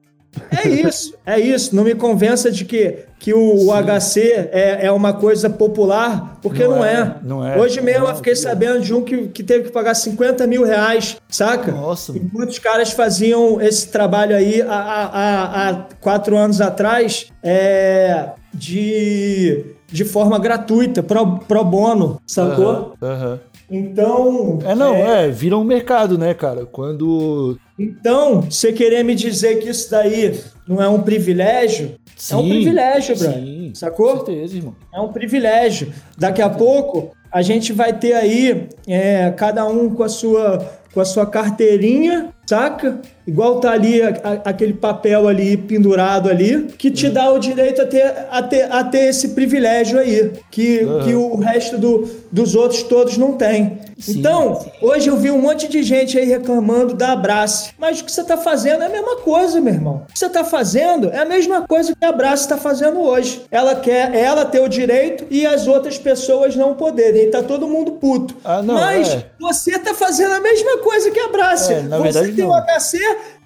[0.51, 1.75] É isso, é isso.
[1.75, 4.21] Não me convença de que, que o, o HC
[4.53, 7.59] é, é uma coisa popular, porque não, Não é, é, não é.
[7.59, 10.65] Hoje mesmo Não, eu fiquei sabendo de um que, que teve que pagar 50 mil
[10.65, 11.73] reais, saca?
[11.73, 18.31] Nossa, E muitos caras faziam esse trabalho aí há, há, há- quatro anos atrás é,
[18.55, 22.95] de, de forma gratuita, pro, pro bono, sacou?
[23.03, 23.41] Aham, aham.
[23.73, 24.59] Então.
[24.65, 26.67] É, não, é, vira um mercado, né, cara?
[26.67, 27.57] Quando.
[27.83, 30.39] Então, você querer me dizer que isso daí
[30.69, 31.97] não é um privilégio,
[32.31, 33.17] é um Sim, privilégio.
[33.17, 34.19] Sim, Sacou?
[34.19, 34.77] Com certeza, irmão.
[34.93, 35.91] É um privilégio.
[36.19, 41.01] Daqui a pouco a gente vai ter aí é, cada um com a sua com
[41.01, 42.99] a sua carteirinha, saca?
[43.27, 47.81] Igual tá ali a- a- aquele papel ali pendurado ali, que te dá o direito
[47.81, 52.57] a ter, a ter, a ter esse privilégio aí, que, que o resto do, dos
[52.57, 53.79] outros todos não tem.
[53.99, 57.71] Sim, então, hoje eu vi um monte de gente aí reclamando da Abrace.
[57.79, 60.03] Mas o que você tá fazendo é a mesma coisa, meu irmão.
[60.09, 63.43] O que você tá fazendo é a mesma coisa que a Abrace tá fazendo hoje.
[63.51, 67.25] Ela quer ela ter o direito e as outras pessoas não poderem.
[67.25, 68.35] E tá todo mundo puto.
[68.43, 69.27] Ah, não, Mas é.
[69.39, 71.73] você tá fazendo a mesma coisa que a Abrace.
[71.75, 72.99] É, na você verdade, tem o HC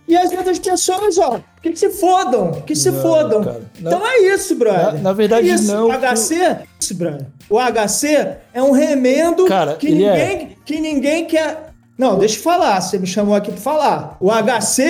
[0.07, 3.43] e as outras pessoas, ó, que, se fodam, que se Não, fodam.
[3.45, 3.61] cara.
[3.79, 4.95] Então é isso, brother.
[4.95, 5.73] Na- na verdade, é isso.
[5.73, 7.27] não, O HC, é isso, brother.
[7.49, 9.91] O HC é um remendo Cara, que é.
[9.91, 11.71] ninguém, que ninguém quer.
[11.97, 12.81] Não, deixa eu falar.
[12.81, 14.17] Você me chamou aqui pra falar.
[14.21, 14.83] O HC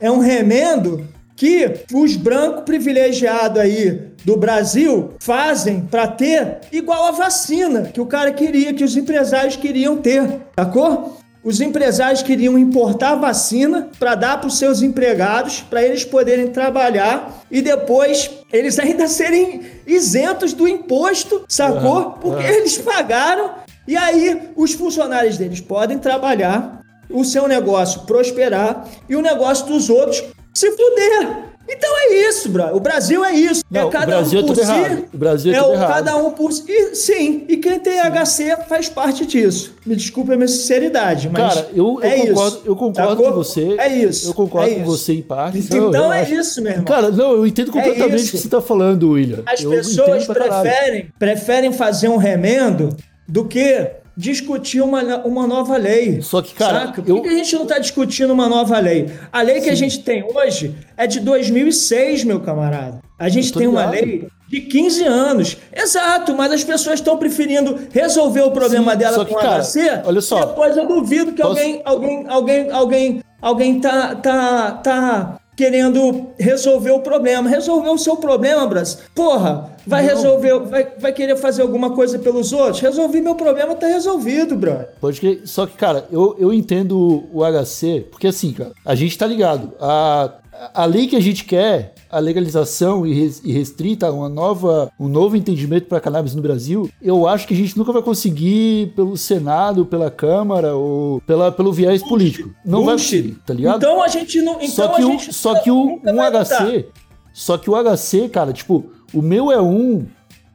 [0.00, 7.10] é um remendo que os brancos privilegiados aí do Brasil fazem pra ter igual a
[7.10, 10.22] vacina que o cara queria, que os empresários queriam ter,
[10.56, 11.18] sacou?
[11.44, 17.44] Os empresários queriam importar vacina para dar para os seus empregados, para eles poderem trabalhar
[17.50, 22.12] e depois eles ainda serem isentos do imposto, sacou?
[22.12, 26.80] Porque eles pagaram e aí os funcionários deles podem trabalhar,
[27.10, 31.53] o seu negócio prosperar e o negócio dos outros se fuder.
[31.68, 32.76] Então é isso, bro.
[32.76, 33.62] O Brasil é isso.
[33.70, 34.70] Não, é cada o Brasil um é por tudo si.
[34.72, 35.04] errado.
[35.12, 35.88] O Brasil é é tudo o errado.
[35.94, 36.64] cada um por si.
[36.68, 39.74] E, sim, e quem tem HC faz parte disso.
[39.86, 42.62] Me desculpe a minha sinceridade, mas Cara, eu, eu é concordo, isso.
[42.66, 43.24] eu concordo Sacou?
[43.26, 43.74] com você.
[43.78, 44.28] É isso.
[44.28, 44.90] Eu concordo é com isso.
[44.90, 45.58] você em parte.
[45.58, 46.84] Então Não, é acho- isso, meu irmão.
[46.84, 49.42] Cara, não, eu entendo completamente o que você tá falando, William.
[49.46, 52.94] As eu pessoas preferem, preferem fazer um remendo
[53.26, 56.20] do que discutir uma, uma nova lei.
[56.22, 57.02] Só que, cara, Saca?
[57.02, 59.10] Por eu- que a gente não está discutindo uma nova lei?
[59.32, 63.00] A lei que a gente tem hoje é de 2006, meu camarada.
[63.18, 64.04] A gente tem uma ligado.
[64.06, 65.56] lei de 15 anos.
[65.74, 70.02] Exato, mas as pessoas estão preferindo resolver o problema Sim, dela que, com cara, HC.
[70.04, 70.44] olha só.
[70.46, 76.90] Depois eu duvido que Posso- alguém, alguém, alguém, alguém, alguém tá, tá, tá querendo resolver
[76.90, 77.48] o problema.
[77.48, 78.98] Resolver o seu problema, Bras.
[79.14, 80.08] Porra, vai Não.
[80.08, 82.80] resolver, vai, vai querer fazer alguma coisa pelos outros?
[82.80, 84.88] Resolvi meu problema, tá resolvido, brother.
[85.00, 85.42] Pode crer.
[85.44, 89.72] Só que, cara, eu, eu entendo o HC, porque assim, cara, a gente tá ligado.
[89.80, 90.32] A,
[90.74, 95.36] a lei que a gente quer, a legalização e, res- restrita uma nova, um novo
[95.36, 99.84] entendimento para cannabis no Brasil, eu acho que a gente nunca vai conseguir pelo Senado,
[99.84, 102.50] pela Câmara ou pela, pelo viés político.
[102.64, 103.16] Não vai Bullshit.
[103.22, 103.76] conseguir, tá ligado?
[103.78, 104.54] Então a gente não.
[104.60, 106.30] Então só que o, só que o um vai.
[106.30, 106.88] HC,
[107.32, 110.06] só que o HC, cara, tipo, o meu é um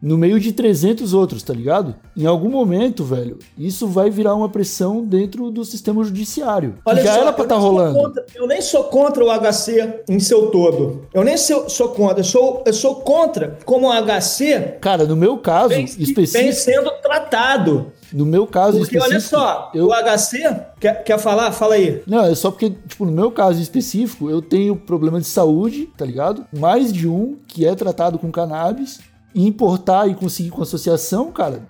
[0.01, 1.95] no meio de 300 outros, tá ligado?
[2.15, 6.75] Em algum momento, velho, isso vai virar uma pressão dentro do sistema judiciário.
[6.85, 7.99] Olha Já só, era pra eu tá nem sou rolando.
[7.99, 11.05] contra- eu nem sou contra o HC em seu todo.
[11.13, 12.19] Eu nem sou, sou contra.
[12.19, 16.53] Eu sou, eu sou contra como o HC Cara, no meu caso vem, vem específico,
[16.53, 17.91] sendo tratado.
[18.13, 20.55] no meu caso Porque específico, olha só, eu o HC.
[20.79, 21.51] Quer, quer falar?
[21.51, 22.01] Fala aí.
[22.07, 26.05] Não, é só porque, tipo, no meu caso específico, eu tenho problema de saúde, tá
[26.05, 26.45] ligado?
[26.57, 28.99] Mais de um que é tratado com cannabis.
[29.33, 31.67] Importar e conseguir com associação, cara,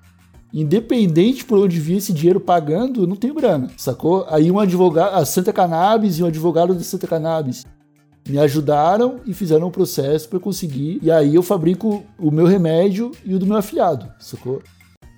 [0.54, 4.26] independente por onde vir esse dinheiro pagando, não tenho grana, sacou?
[4.30, 7.66] Aí um advogado, a Santa Cannabis e um advogado da Santa Cannabis
[8.28, 11.00] me ajudaram e fizeram um processo eu conseguir.
[11.02, 14.62] E aí eu fabrico o meu remédio e o do meu afiliado, sacou?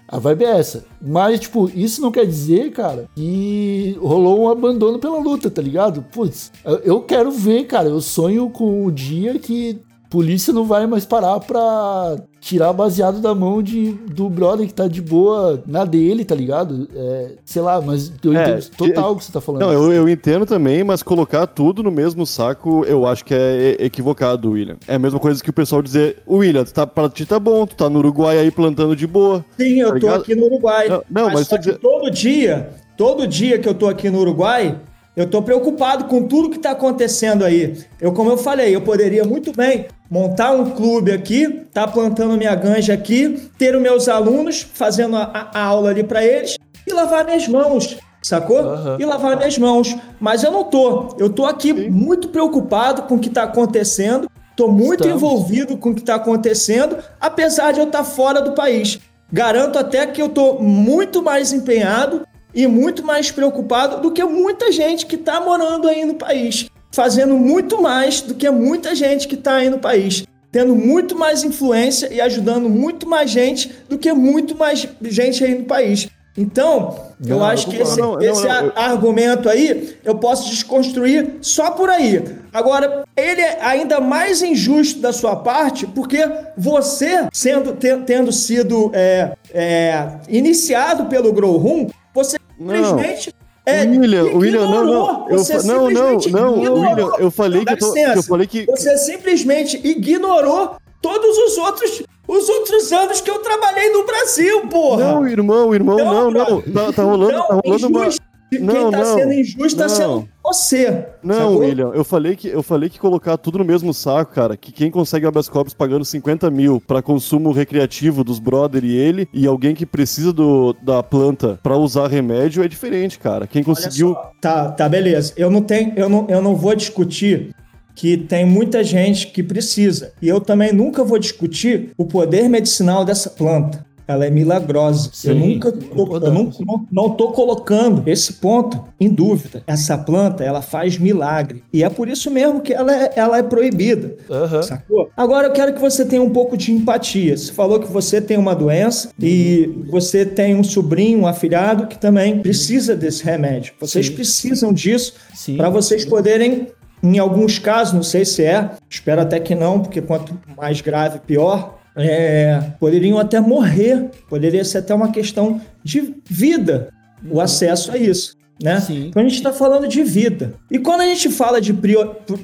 [0.07, 0.83] A vibe é essa.
[1.01, 6.01] Mas, tipo, isso não quer dizer, cara, que rolou um abandono pela luta, tá ligado?
[6.11, 6.51] Putz,
[6.83, 7.87] eu quero ver, cara.
[7.87, 9.81] Eu sonho com o dia que
[10.11, 14.87] polícia não vai mais parar pra tirar baseado da mão de, do brother que tá
[14.87, 16.87] de boa na dele, tá ligado?
[16.93, 19.61] É, sei lá, mas eu É, entendo total o que você tá falando.
[19.61, 23.77] Não, eu, eu entendo também, mas colocar tudo no mesmo saco, eu acho que é
[23.79, 24.75] equivocado, William.
[24.87, 27.65] É a mesma coisa que o pessoal dizer, William, tu tá, pra ti tá bom,
[27.65, 29.45] tu tá no Uruguai aí plantando de boa.
[29.57, 30.21] Sim, eu Tá tô ligado?
[30.21, 30.89] aqui no Uruguai.
[30.89, 34.77] Não, não, mas só tô todo dia, todo dia que eu tô aqui no Uruguai,
[35.15, 37.77] eu tô preocupado com tudo que tá acontecendo aí.
[37.99, 42.55] Eu, como eu falei, eu poderia muito bem montar um clube aqui, tá plantando minha
[42.55, 46.57] ganja aqui, ter os meus alunos fazendo a, a- aula ali pra eles
[46.87, 47.97] e lavar minhas mãos.
[48.21, 48.59] Sacou?
[48.59, 48.97] Aham.
[48.99, 49.95] E lavar minhas mãos.
[50.19, 51.15] Mas eu não tô.
[51.17, 54.29] Eu tô aqui muito preocupado com o que tá acontecendo.
[54.55, 55.15] Tô muito Estamos.
[55.23, 58.99] envolvido com o que tá acontecendo, apesar de eu estar fora do país.
[59.31, 62.21] Garanto até que eu tô muito mais empenhado
[62.53, 66.67] e muito mais preocupado do que muita gente que tá morando aí no país.
[66.91, 70.23] Fazendo muito mais do que muita gente que tá aí no país.
[70.51, 75.55] Tendo muito mais influência e ajudando muito mais gente do que muito mais gente aí
[75.55, 76.09] no país.
[76.37, 76.95] Então,
[77.25, 81.71] eu Não, acho que esse, não, esse não, eu- argumento aí eu posso desconstruir só
[81.71, 82.23] por aí.
[82.53, 86.19] Agora, ele é ainda mais injusto da sua parte, porque
[86.57, 93.35] você, sendo te- tendo sido é, é, iniciado pelo Grow Room, você simplesmente.
[93.65, 95.07] é, William, William, não, ignorou.
[95.13, 95.29] não.
[95.29, 96.79] Eu Você não, não, não, ignorou.
[96.81, 101.37] William, eu falei Não, que eu tô- que eu falei que- Você simplesmente ignorou todos
[101.37, 105.03] os outros, os outros anos que eu trabalhei no Brasil, porra.
[105.13, 106.61] Não, irmão, irmão, Não, não, não.
[106.61, 108.09] Tá, tá rolando, Então, tá rolando uma.
[108.51, 108.73] Injusto.
[108.73, 109.95] Quem Não, tá não, sendo injusto tá não.
[109.95, 111.05] sendo você.
[111.23, 111.57] Não, sacou?
[111.59, 114.91] William, eu falei, que, eu falei que colocar tudo no mesmo saco, cara, que quem
[114.91, 119.73] consegue habeas corpus pagando 50 mil pra consumo recreativo dos brother e ele, e alguém
[119.73, 123.47] que precisa do, da planta pra usar remédio é diferente, cara.
[123.47, 124.15] Quem conseguiu.
[124.41, 125.33] Tá, tá, beleza.
[125.37, 127.55] Eu não tenho, eu não, eu não vou discutir
[127.95, 130.13] que tem muita gente que precisa.
[130.21, 133.85] E eu também nunca vou discutir o poder medicinal dessa planta.
[134.07, 135.09] Ela é milagrosa.
[135.09, 139.63] eu Sim, nunca tô, eu não, não, não tô colocando esse ponto em dúvida.
[139.67, 141.63] Essa planta, ela faz milagre.
[141.71, 144.15] E é por isso mesmo que ela é, ela é proibida.
[144.29, 144.61] Aham.
[144.63, 145.09] Sacou?
[145.15, 147.35] Agora eu quero que você tenha um pouco de empatia.
[147.35, 151.97] Você falou que você tem uma doença e você tem um sobrinho, um afilhado que
[151.97, 153.73] também precisa desse remédio.
[153.79, 154.13] Vocês Sim.
[154.13, 155.13] precisam disso
[155.57, 156.67] para vocês poderem,
[157.01, 161.19] em alguns casos, não sei se é, espero até que não, porque quanto mais grave,
[161.19, 161.80] pior.
[161.95, 166.89] É, poderiam até morrer, poderia ser até uma questão de vida,
[167.29, 168.37] o acesso a isso.
[168.61, 168.79] Né?
[168.79, 169.07] Sim.
[169.07, 170.53] Então a gente está falando de vida.
[170.69, 171.73] E quando a gente fala de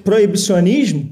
[0.03, 1.11] proibicionismo,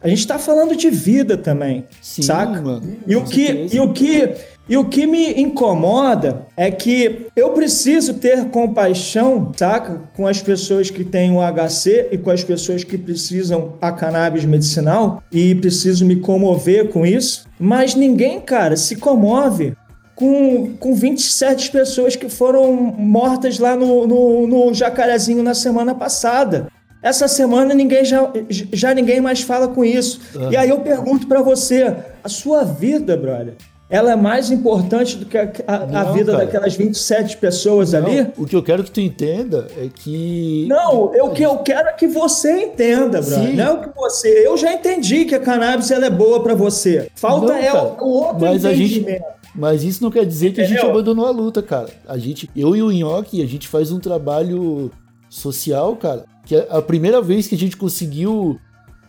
[0.00, 2.60] a gente está falando de vida também, Sim, saca?
[2.60, 2.96] mano.
[3.06, 3.76] E o, que, certeza.
[3.76, 4.34] e, o que,
[4.68, 10.02] e o que me incomoda é que eu preciso ter compaixão, saca?
[10.14, 14.44] Com as pessoas que têm o HC e com as pessoas que precisam a cannabis
[14.44, 17.46] medicinal e preciso me comover com isso.
[17.58, 19.74] Mas ninguém, cara, se comove
[20.16, 26.68] com, com 27 pessoas que foram mortas lá no, no, no Jacarezinho na semana passada.
[27.06, 30.20] Essa semana ninguém já, já ninguém mais fala com isso.
[30.50, 31.94] E aí eu pergunto pra você,
[32.24, 33.54] a sua vida, brother,
[33.88, 36.44] ela é mais importante do que a, a- a Não, vida cara.
[36.44, 38.22] daquelas 27 pessoas ali?
[38.22, 40.66] Não, o que eu quero que tu entenda é que.
[40.68, 43.50] Não, eu- o que eu quero é que você entenda, brother.
[43.50, 43.54] Sim.
[43.54, 44.44] Não é o que você.
[44.44, 47.08] Eu já entendi que a cannabis ela é boa pra você.
[47.14, 47.84] Falta Não, é cara.
[48.02, 49.24] o, outro Mas a gente- entendimento.
[49.54, 50.90] Mas isso não quer dizer que a gente Entendeu?
[50.90, 51.88] abandonou a luta, cara.
[52.08, 54.90] A gente, eu e o Nhoque, a gente faz um trabalho
[55.30, 56.24] social, cara.
[56.46, 58.58] Que é a primeira vez que a gente conseguiu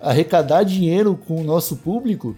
[0.02, 2.36] arrecadar dinheiro com o nosso público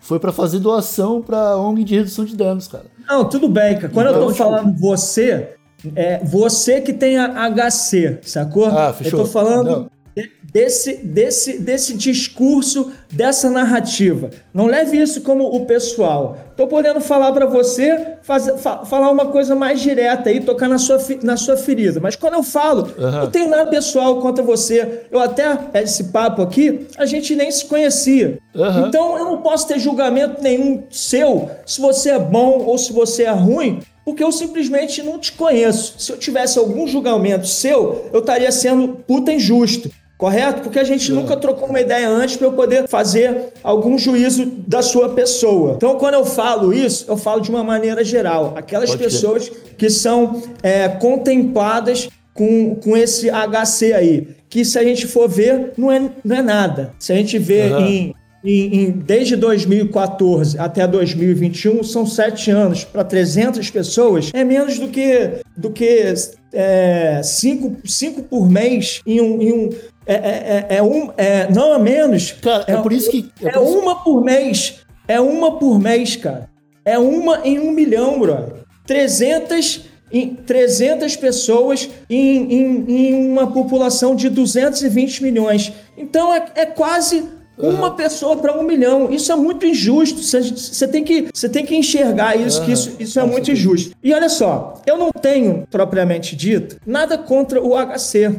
[0.00, 2.86] foi pra fazer doação pra ONG de redução de danos, cara.
[3.08, 3.92] Não, tudo bem, cara.
[3.92, 5.50] Quando eu Então, tô tipo- falando você,
[5.94, 8.66] é você que tem a HC, sacou?
[8.66, 9.20] Ah, fechou.
[9.20, 9.90] Eu tô falando Não.
[10.22, 14.30] De- desse, desse, desse discurso, dessa narrativa.
[14.52, 16.36] Não leve isso como o pessoal.
[16.56, 20.78] Tô podendo falar pra você, fazer, fa- falar uma coisa mais direta aí, tocar na
[20.78, 22.00] sua, na sua ferida.
[22.00, 23.20] Mas quando eu falo, Aham.
[23.22, 25.02] não tem nada pessoal contra você.
[25.10, 25.44] Eu até,
[25.74, 28.38] esse papo aqui, a gente nem se conhecia.
[28.56, 28.88] Aham.
[28.88, 33.24] Então eu não posso ter julgamento nenhum seu se você é bom ou se você
[33.24, 35.94] é ruim, porque eu simplesmente não te conheço.
[35.98, 39.90] Se eu tivesse algum julgamento seu, eu estaria sendo puta injusto.
[40.18, 40.62] Correto?
[40.62, 44.82] Porque a gente nunca trocou uma ideia antes para eu poder fazer algum juízo da
[44.82, 45.74] sua pessoa.
[45.76, 48.52] Então, quando eu falo isso, eu falo de uma maneira geral.
[48.56, 49.48] Aquelas Pode pessoas
[49.78, 54.28] que são é, contempladas com, com esse HC aí.
[54.50, 56.92] Que se a gente for ver, não é, não é nada.
[56.98, 57.86] Se a gente vê Aham.
[57.86, 58.14] em
[58.44, 64.86] em- em- desde 2014 até 2021 são sete anos para 300 pessoas é menos do
[64.86, 66.04] que do que
[66.52, 69.70] é, cinco, cinco por mês em um, em um
[70.08, 73.30] é, é, é, é um é, não é menos Cara, é, por isso que.
[73.42, 76.48] é, por isso- uma por mês é uma por mês cara
[76.84, 78.54] é uma em um milhão bro
[78.86, 85.70] 300 em 300 pessoas em, em, em uma população de 220 milhões.
[85.96, 87.28] Então é, é quase
[87.58, 89.10] uma pessoa para um milhão.
[89.10, 90.22] Isso é muito injusto.
[90.22, 93.94] Você, tem, que, tem que enxergar isso, que isso, isso é muito injusto.
[94.02, 98.32] E olha só, eu não tenho, propriamente dito, nada contra o HC.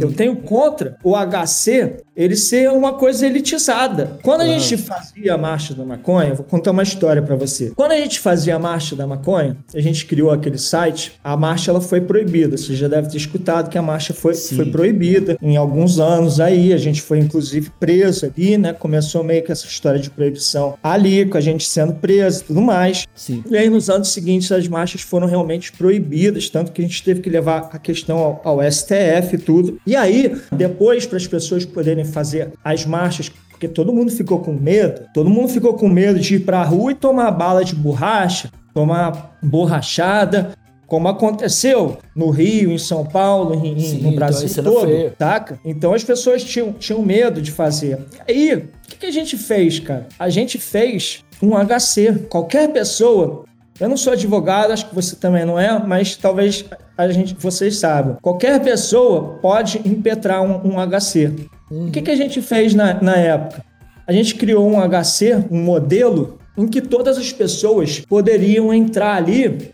[0.00, 4.18] Eu tenho contra o HC ele ser uma coisa elitizada.
[4.22, 7.72] Quando a gente fazia a Marcha da Maconha, vou contar uma história para você.
[7.74, 11.70] Quando a gente fazia a Marcha da Maconha, a gente criou aquele site, a marcha
[11.70, 12.56] ela foi proibida.
[12.56, 16.72] Você já deve ter escutado que a marcha foi, foi proibida em alguns anos aí.
[16.72, 18.72] A gente foi inclusive preso ali, né?
[18.72, 22.62] Começou meio que essa história de proibição ali, com a gente sendo preso e tudo
[22.62, 23.06] mais.
[23.14, 23.44] Sim.
[23.50, 27.20] E aí, nos anos seguintes, as marchas foram realmente proibidas, tanto que a gente teve
[27.20, 29.80] que levar a questão ao, ao STF e tudo.
[29.86, 34.52] E aí, depois, para as pessoas poderem fazer as marchas, porque todo mundo ficou com
[34.52, 37.74] medo, todo mundo ficou com medo de ir para a rua e tomar bala de
[37.74, 40.52] borracha, tomar borrachada.
[40.92, 45.12] Como aconteceu no Rio, em São Paulo, em- Sim, no então Brasil era todo.
[45.18, 45.58] Saca?
[45.64, 47.98] Então as pessoas tinham, tinham medo de fazer.
[48.28, 50.06] Aí, o que, que a gente fez, cara?
[50.18, 52.26] A gente fez um HC.
[52.28, 53.46] Qualquer pessoa.
[53.80, 56.66] Eu não sou advogado, acho que você também não é, mas talvez
[56.98, 58.18] a gente, vocês saibam.
[58.20, 61.32] Qualquer pessoa pode impetrar um, um HC.
[61.70, 63.64] O que, que a gente fez na, na época?
[64.06, 69.72] A gente criou um HC, um modelo, em que todas as pessoas poderiam entrar ali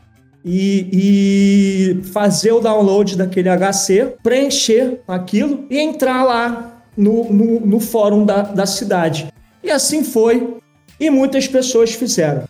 [0.51, 7.81] e, e fazer o download daquele HC, preencher aquilo e entrar lá no, no, no
[7.81, 9.33] fórum da, da cidade.
[9.63, 10.57] E assim foi,
[10.99, 12.45] e muitas pessoas fizeram.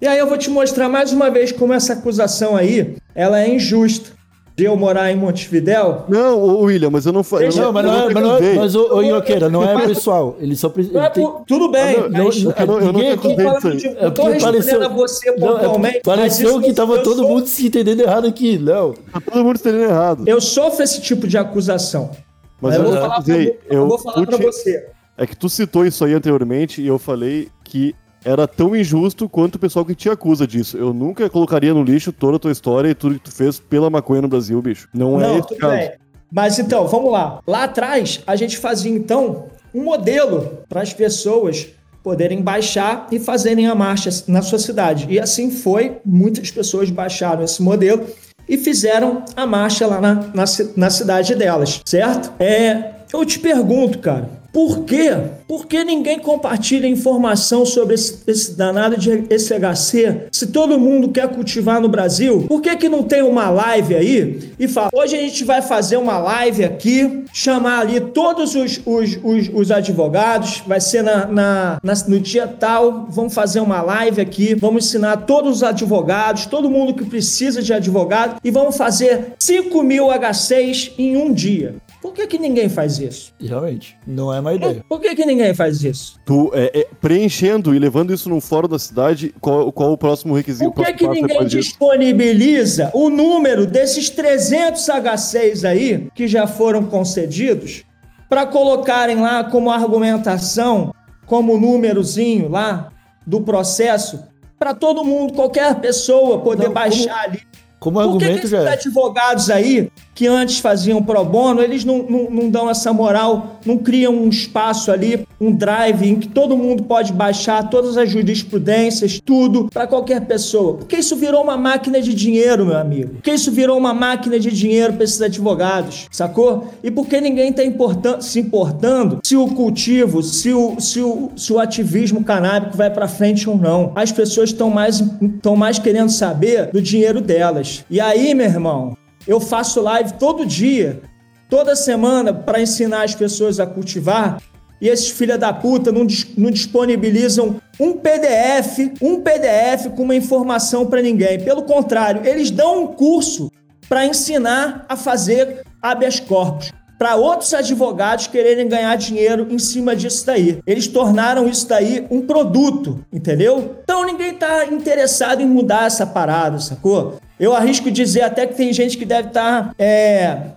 [0.00, 3.48] E aí eu vou te mostrar mais uma vez como essa acusação aí, ela é
[3.48, 4.15] injusta.
[4.56, 7.48] De eu morar em Montevidéu, Não, William, mas eu não falei.
[7.48, 10.34] Deixa- Não, mas não é, mas, não é, mas ô Inhoqueira, não é pessoal.
[10.40, 10.98] Ele só precisa.
[10.98, 11.96] é por- tudo bem.
[11.98, 13.00] Ah, não, mas- não, eu não- eu não.
[13.02, 15.94] É porque respondendo pareceu, a você é pontualmente.
[15.94, 18.94] mas pareceu que tava eu todo sou- mundo se entendendo errado aqui, não.
[19.12, 20.24] Tá todo mundo entendendo errado.
[20.26, 22.10] Eu sofro esse tipo de acusação.
[22.58, 23.58] Mas eu eu vou falar, pra, acusei.
[23.68, 24.86] eu Eu, vou falar pra te- você.
[25.18, 27.94] É que tu citou isso aí anteriormente e eu falei que
[28.24, 30.76] era tão injusto quanto o pessoal que te acusa disso.
[30.76, 33.88] Eu nunca colocaria no lixo toda a tua história e tudo que tu fez pela
[33.88, 34.88] maconha no Brasil, bicho.
[34.92, 35.72] Não, é Não, esse o tudo caso.
[35.76, 35.92] bem.
[36.32, 37.40] Mas então, vamos lá.
[37.46, 41.68] Lá atrás, a gente fazia então um modelo para as pessoas
[42.02, 45.06] poderem baixar e fazerem a marcha na sua cidade.
[45.08, 48.06] E assim foi, muitas pessoas baixaram esse modelo
[48.48, 50.44] e fizeram a marcha lá na, na,
[50.76, 52.32] na cidade delas, certo?
[52.38, 55.10] É, eu te pergunto, cara, por quê?
[55.46, 60.28] Por que ninguém compartilha informação sobre esse, esse danado de SHC?
[60.32, 64.50] Se todo mundo quer cultivar no Brasil, por que, que não tem uma live aí
[64.58, 69.18] e fala: hoje a gente vai fazer uma live aqui, chamar ali todos os, os,
[69.22, 74.22] os, os advogados, vai ser na, na, na- no dia tal, vamos fazer uma live
[74.22, 79.34] aqui, vamos ensinar todos os advogados, todo mundo que precisa de advogado e vamos fazer
[79.38, 81.74] 5 mil HCs em um dia.
[82.06, 83.34] Por que, que ninguém faz isso?
[83.40, 84.84] Realmente, não é má ideia.
[84.88, 86.20] Por que, que ninguém faz isso?
[86.24, 90.32] Tu é, é, preenchendo e levando isso num fórum da cidade, qual, qual o próximo
[90.32, 90.70] requisito?
[90.70, 96.84] Por que, o que ninguém disponibiliza o número desses 300 H6 aí que já foram
[96.84, 97.82] concedidos
[98.28, 100.94] para colocarem lá como argumentação,
[101.26, 102.88] como númerozinho lá
[103.26, 104.22] do processo,
[104.56, 107.42] para todo mundo, qualquer pessoa poder Não, baixar ali.
[107.80, 108.72] Como Por que, que argumento esses já é.
[108.74, 113.76] advogados aí, que antes faziam pro bono, eles não, não, não dão essa moral, não
[113.76, 119.20] criam um espaço ali, um drive em que todo mundo pode baixar todas as jurisprudências,
[119.22, 120.78] tudo, para qualquer pessoa?
[120.78, 123.16] Porque isso virou uma máquina de dinheiro, meu amigo.
[123.16, 126.72] Porque isso virou uma máquina de dinheiro para esses advogados, sacou?
[126.82, 131.52] E por que ninguém está se importando se o cultivo, se o, se o, se
[131.52, 133.92] o ativismo canábico vai para frente ou não?
[133.94, 137.84] As pessoas estão mais, estão mais querendo saber do dinheiro delas.
[137.90, 138.96] E aí, meu irmão,
[139.26, 141.02] eu faço live todo dia,
[141.48, 144.40] toda semana, para ensinar as pessoas a cultivar.
[144.80, 146.06] E esses filha da puta não,
[146.36, 151.40] não disponibilizam um PDF, um PDF com uma informação para ninguém.
[151.40, 153.50] Pelo contrário, eles dão um curso
[153.88, 156.72] para ensinar a fazer habeas corpus.
[156.98, 160.60] Para outros advogados quererem ganhar dinheiro em cima disso daí.
[160.66, 163.76] Eles tornaram isso daí um produto, entendeu?
[163.82, 167.18] Então ninguém tá interessado em mudar essa parada, sacou?
[167.38, 169.74] Eu arrisco dizer até que tem gente que deve estar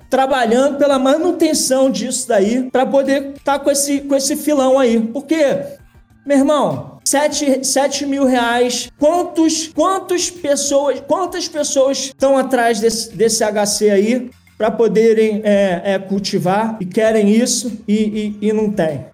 [0.09, 4.99] trabalhando pela manutenção disso daí para poder estar com, esse, com esse filão aí.
[5.01, 5.57] Porque,
[6.25, 8.91] meu irmão, 7, 7 mil reais.
[8.97, 15.99] Quantos, quantas pessoas, quantas pessoas estão atrás desse, desse HC aí para poderem é, é,
[15.99, 19.05] cultivar e querem isso e, e, e não tem?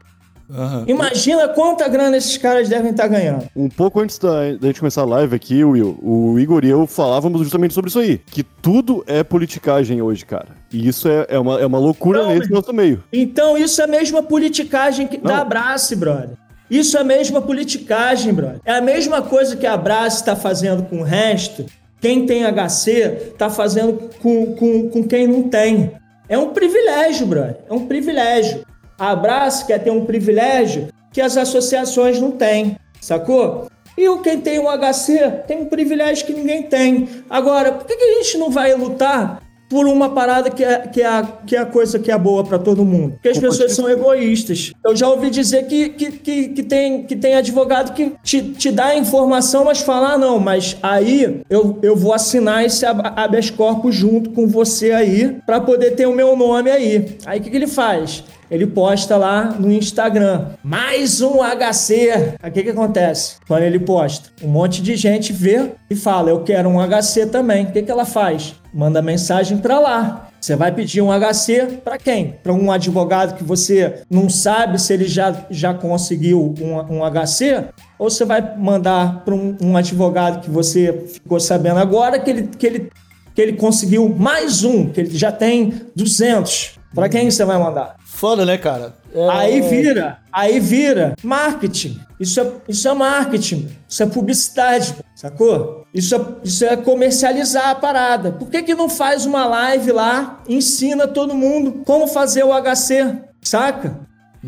[0.50, 0.86] Aham.
[0.88, 3.48] Imagina quanta grana esses caras devem estar ganhando.
[3.56, 6.86] Um pouco antes da, da gente começar a live aqui, Will, o Igor e eu
[6.86, 8.18] falávamos justamente sobre isso aí.
[8.18, 10.50] Que tudo é politicagem hoje, cara.
[10.72, 13.04] E isso é, é, uma, é uma loucura Não, nesse nosso meio.
[13.12, 16.32] Então isso é a mesma politicagem que, da Abrace, brother.
[16.70, 18.60] Isso é a mesma politicagem, brother.
[18.66, 21.66] É a mesma coisa que a Abrace está fazendo com o resto.
[22.02, 25.92] Quem tem HC está fazendo com, com, com quem não tem.
[26.28, 27.58] É um privilégio, brother.
[27.70, 28.66] É um privilégio.
[28.98, 33.68] A Abrace quer ter um privilégio que as associações não têm, sacou?
[33.98, 37.08] E o quem tem um HC tem um privilégio que ninguém tem.
[37.30, 41.06] Agora, por que, a gente não vai lutar por uma parada que é, que é,
[41.06, 43.14] a, que é a coisa que é boa pra todo mundo?
[43.14, 44.72] Porque as pessoas são egoístas.
[44.86, 48.70] Eu já ouvi dizer que, que, que, que tem, que tem advogado que te, te
[48.70, 53.14] dá a informação, mas fala, ah, não, mas aí eu, eu vou assinar esse hab-
[53.18, 57.18] habeas corpus junto com você aí pra poder ter o meu nome aí.
[57.26, 58.24] Aí o que, que ele faz?
[58.50, 62.36] Ele posta lá no Instagram, mais um HC.
[62.42, 63.38] Aí o que, que acontece?
[63.48, 67.66] Quando ele posta, um monte de gente vê e fala, eu quero um HC também.
[67.66, 68.56] O que, que ela faz?
[68.74, 70.30] Manda mensagem pra lá.
[70.40, 72.36] Você vai pedir um HC para quem?
[72.44, 77.70] Para um advogado que você não sabe se ele já, já conseguiu um, um HC?
[77.98, 82.48] Ou você vai mandar para um, um advogado que você ficou sabendo agora que ele,
[82.48, 82.92] que ele,
[83.34, 86.76] que ele conseguiu mais um, que ele já tem 200?
[86.96, 87.98] Para quem você vai mandar?
[88.06, 88.96] Foda, né, cara?
[89.14, 92.00] É- Aí vira, aí vira marketing.
[92.20, 95.86] Isso é, isso é marketing, isso é publicidade, sacou?
[95.94, 98.32] Isso é, isso é comercializar a parada.
[98.32, 103.18] Por que, que não faz uma live lá ensina todo mundo como fazer o HC,
[103.42, 104.00] saca?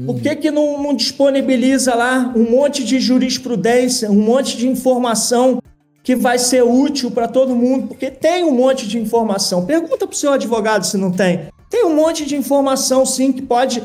[0.05, 5.59] Por que, que não, não disponibiliza lá um monte de jurisprudência, um monte de informação
[6.03, 7.87] que vai ser útil para todo mundo?
[7.87, 9.65] Porque tem um monte de informação.
[9.65, 11.47] Pergunta pro seu advogado se não tem.
[11.69, 13.81] Tem um monte de informação, sim, que pode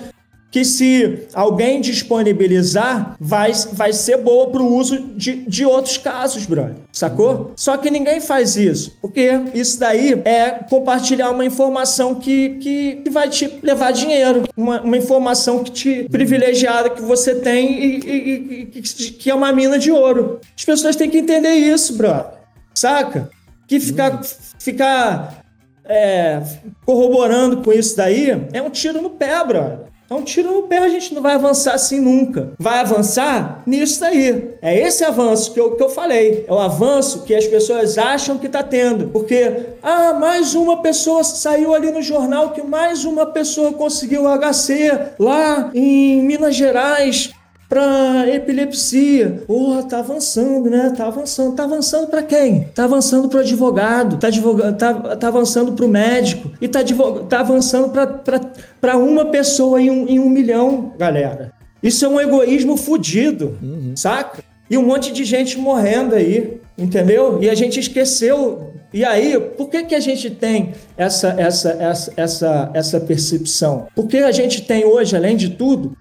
[0.51, 6.45] que se alguém disponibilizar, vai, vai ser boa para o uso de, de outros casos,
[6.45, 6.75] brother.
[6.93, 7.53] Sacou?
[7.57, 13.09] Só que ninguém faz isso, porque isso daí é compartilhar uma informação que, que, que
[13.11, 18.71] vai te levar dinheiro, uma, uma informação que te privilegiada que você tem e, e-
[18.75, 20.39] e- que é uma mina de ouro.
[20.55, 22.27] As pessoas têm que entender isso, brother.
[22.75, 23.31] Saca?
[23.67, 24.21] Que ficar,
[24.59, 25.42] ficar
[25.85, 26.43] é,
[26.85, 29.93] corroborando com isso daí é um tiro no pé, brother.
[30.13, 32.53] É um tiro no pé, a gente não vai avançar assim nunca.
[32.59, 34.51] Vai avançar nisso daí.
[34.61, 36.45] É esse avanço que eu, que eu falei.
[36.47, 39.09] É o avanço que as pessoas acham que tá tendo.
[39.09, 45.15] Porque, ah, mais uma pessoa saiu ali no jornal que mais uma pessoa conseguiu HC
[45.19, 47.33] lá em Minas Gerais
[47.73, 49.43] pra epilepsia.
[49.47, 50.93] Porra, tá avançando, né?
[50.95, 51.57] Tá avançando.
[51.57, 52.65] Tá avançando pra quem?
[52.75, 56.81] Tá avançando pro advogado, tá, advoga- tá, tá avançando pro médico e tá,
[57.31, 57.91] tá avançando
[58.79, 61.51] pra uma pessoa em um, em um milhão, galera.
[61.83, 63.57] Isso é um egoísmo fudido,
[63.97, 64.43] saca?
[64.71, 66.61] E um monte de gente morrendo aí.
[66.77, 67.39] entendeu?
[67.43, 68.71] E a gente esqueceu.
[68.93, 73.87] E aí, por que, que a gente tem essa, essa, essa, essa, essa percepção?
[73.97, 75.97] Porque a gente tem hoje, além de tudo,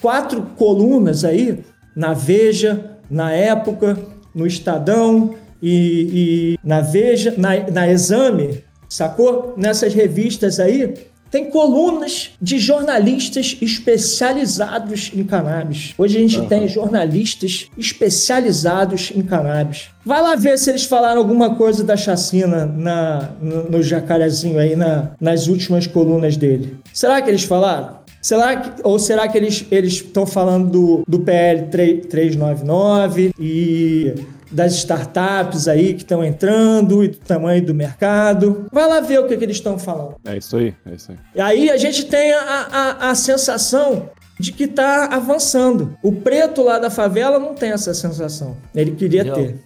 [0.00, 3.98] quatro colunas aí na Veja, na Época,
[4.34, 5.70] no Estadão e,
[6.12, 9.54] e na Veja, na, na Exame, sacou?
[9.56, 10.94] Nessas revistas aí,
[11.30, 15.92] tem colunas de jornalistas especializados em cannabis.
[15.98, 16.46] Hoje a gente uhum.
[16.46, 19.90] tem jornalistas especializados em cannabis.
[20.04, 24.74] Vai lá ver se eles falaram alguma coisa da chacina na, no, no jacarezinho aí
[24.74, 26.78] na, nas últimas colunas dele.
[26.94, 27.97] Será que eles falaram?
[28.20, 34.14] Será que, ou será que eles estão falando do, do PL 3, 399 e
[34.50, 38.66] das startups aí que estão entrando e do tamanho do mercado.
[38.72, 40.16] Vai lá ver o que, que eles estão falando.
[40.24, 41.18] É isso aí, é isso aí.
[41.34, 45.96] E aí a gente tem a, a, a sensação de que está avançando.
[46.02, 48.56] O preto lá da favela não tem essa sensação.
[48.74, 49.36] Ele queria Real.
[49.36, 49.58] ter.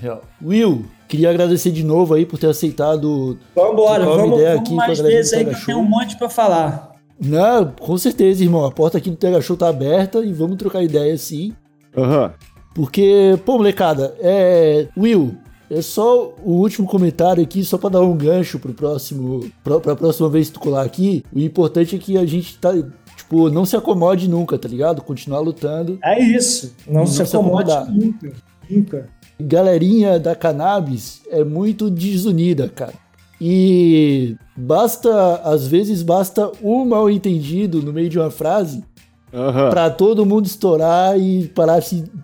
[0.00, 0.22] Real.
[0.42, 3.38] Will, queria agradecer de novo aí por ter aceitado.
[3.54, 6.89] Vamos embora, vamos, vamos mais vezes aí que eu tenho um monte para falar.
[7.20, 8.64] Não, com certeza, irmão.
[8.64, 11.52] A porta aqui do Tega Show tá aberta e vamos trocar ideia sim.
[11.96, 12.24] Aham.
[12.24, 12.30] Uhum.
[12.74, 14.88] Porque, pô, molecada, é.
[14.96, 15.36] Will,
[15.68, 19.50] é só o último comentário aqui, só para dar um gancho pro próximo.
[19.62, 21.24] Pra, pra próxima vez que tu colar aqui.
[21.32, 22.72] O importante é que a gente tá.
[23.16, 25.02] Tipo, não se acomode nunca, tá ligado?
[25.02, 25.98] Continuar lutando.
[26.02, 26.74] É isso.
[26.86, 28.32] Não, não se, se acomode nunca.
[28.68, 29.08] Nunca.
[29.38, 32.94] Galerinha da cannabis é muito desunida, cara.
[33.40, 38.84] E basta, às vezes, basta um mal entendido no meio de uma frase
[39.32, 39.70] Uhum.
[39.70, 41.80] Pra todo mundo estourar e parar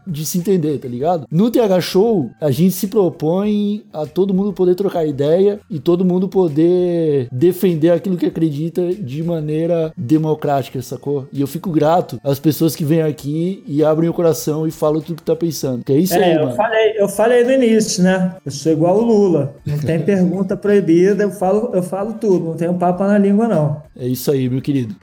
[0.06, 1.26] de se entender, tá ligado?
[1.30, 6.04] No TH Show, a gente se propõe a todo mundo poder trocar ideia e todo
[6.04, 11.28] mundo poder defender aquilo que acredita de maneira democrática, sacou?
[11.32, 15.00] E eu fico grato às pessoas que vêm aqui e abrem o coração e falam
[15.00, 15.84] tudo que tá pensando.
[15.84, 16.56] Que é isso é, aí, eu mano.
[16.56, 18.36] Falei, eu falei no início, né?
[18.44, 19.54] Eu sou igual o Lula.
[19.64, 22.46] Não tem pergunta proibida, eu falo, eu falo tudo.
[22.46, 23.82] Não tenho papo na língua, não.
[23.96, 24.94] É isso aí, meu querido.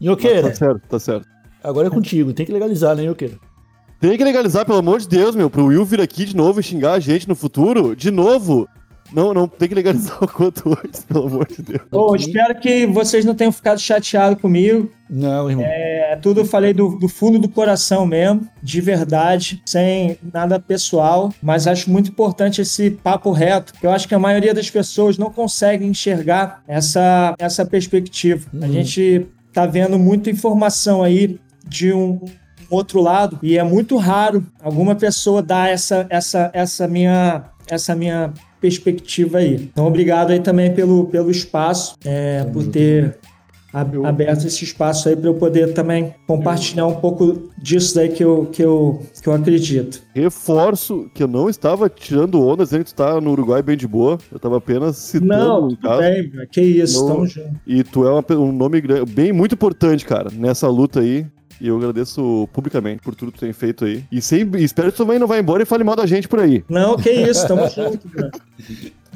[0.00, 0.48] Nhoqueira.
[0.48, 1.31] Tá certo, tá certo.
[1.62, 3.34] Agora é contigo, tem que legalizar, né, Yoqueira?
[4.00, 5.48] Tem que legalizar, pelo amor de Deus, meu.
[5.48, 8.68] Pro Will vir aqui de novo e xingar a gente no futuro, de novo.
[9.12, 11.82] Não, não tem que legalizar o quanto antes, pelo amor de Deus.
[11.90, 14.90] Bom, espero que vocês não tenham ficado chateados comigo.
[15.08, 15.64] Não, irmão.
[15.64, 21.32] É, tudo eu falei do, do, fundo do coração mesmo, de verdade, sem nada pessoal,
[21.42, 25.30] mas acho muito importante esse papo reto, eu acho que a maioria das pessoas não
[25.30, 28.48] consegue enxergar essa, essa perspectiva.
[28.52, 28.64] Uhum.
[28.64, 32.20] A gente tá vendo muita informação aí de um
[32.70, 38.32] outro lado e é muito raro alguma pessoa dar essa essa essa minha essa minha
[38.60, 39.54] perspectiva aí.
[39.54, 43.18] Então obrigado aí também pelo pelo espaço, é, por ter
[43.72, 48.46] aberto esse espaço aí para eu poder também compartilhar um pouco disso daí que eu,
[48.52, 50.02] que eu, que eu acredito.
[50.14, 53.88] Reforço que eu não estava tirando onda dizendo que tu tá no Uruguai bem de
[53.88, 54.18] boa.
[54.30, 56.00] Eu estava apenas citando não, caso.
[56.00, 57.14] Bem, que isso, no...
[57.14, 57.60] tamo junto.
[57.66, 61.26] E tu é uma, um nome bem muito importante, cara, nessa luta aí.
[61.62, 64.04] E eu agradeço publicamente por tudo que tu tem feito aí.
[64.10, 66.40] E sempre, espero que tu também não vá embora e fale mal da gente por
[66.40, 66.64] aí.
[66.68, 68.30] Não, que isso, tamo junto, cara.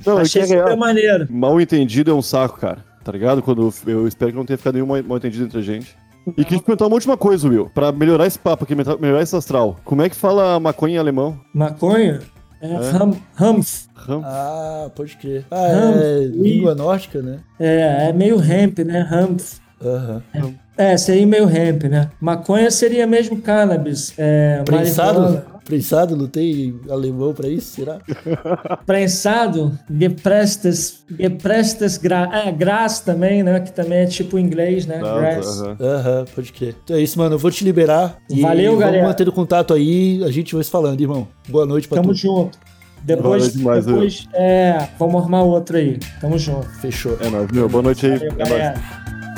[0.06, 1.26] Não, Achei super maneiro.
[1.28, 3.40] Mal entendido é um saco, cara tá ligado?
[3.40, 5.96] Quando eu espero que não tenha ficado nenhum mal entendido entre a gente.
[6.26, 9.36] E queria te perguntar uma última coisa, Will, pra melhorar esse papo aqui, melhorar esse
[9.36, 9.78] astral.
[9.84, 11.38] Como é que fala maconha em alemão?
[11.54, 12.20] Maconha?
[12.60, 12.76] É, é.
[12.76, 13.86] Ham, Hamf.
[14.24, 15.44] Ah, pode crer.
[15.52, 17.38] Ah, é língua nórdica, né?
[17.60, 19.06] É, é meio hemp, né?
[19.08, 19.60] Hamf.
[19.80, 20.22] Aham.
[20.34, 20.42] Uhum.
[20.48, 20.65] É,
[20.98, 22.10] seria meio hemp, né?
[22.20, 24.12] Maconha seria mesmo cannabis.
[24.18, 25.20] É, Prensado?
[25.20, 25.56] Marihuana.
[25.66, 27.98] Prensado, não tem alemão pra isso, será?
[28.86, 33.58] Prensado, geprestes, geprestes gra, é, gras também, né?
[33.58, 35.00] Que também é tipo inglês, né?
[35.02, 35.60] Aham, grass.
[35.60, 36.76] Aham, uh -huh, pode crer.
[36.84, 37.34] Então é isso, mano.
[37.34, 38.16] Eu vou te liberar.
[38.30, 38.98] Valeu, vamos galera.
[38.98, 40.22] Vamos mantendo contato aí.
[40.24, 41.26] A gente vai se falando, irmão.
[41.48, 42.20] Boa noite pra Tamo todos.
[42.20, 42.58] junto.
[43.02, 45.98] Depois, demais, depois é, vamos armar outro aí.
[46.20, 46.68] Tamo junto.
[46.80, 47.16] Fechou.
[47.20, 47.68] É nóis, meu.
[47.68, 48.18] Boa noite aí.
[48.18, 48.74] Valeu, é galera.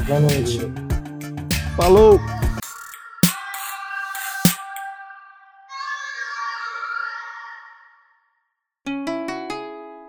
[0.06, 0.97] Boa noite.
[1.78, 2.18] Falou!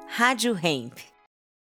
[0.08, 1.09] Rádio Hemp.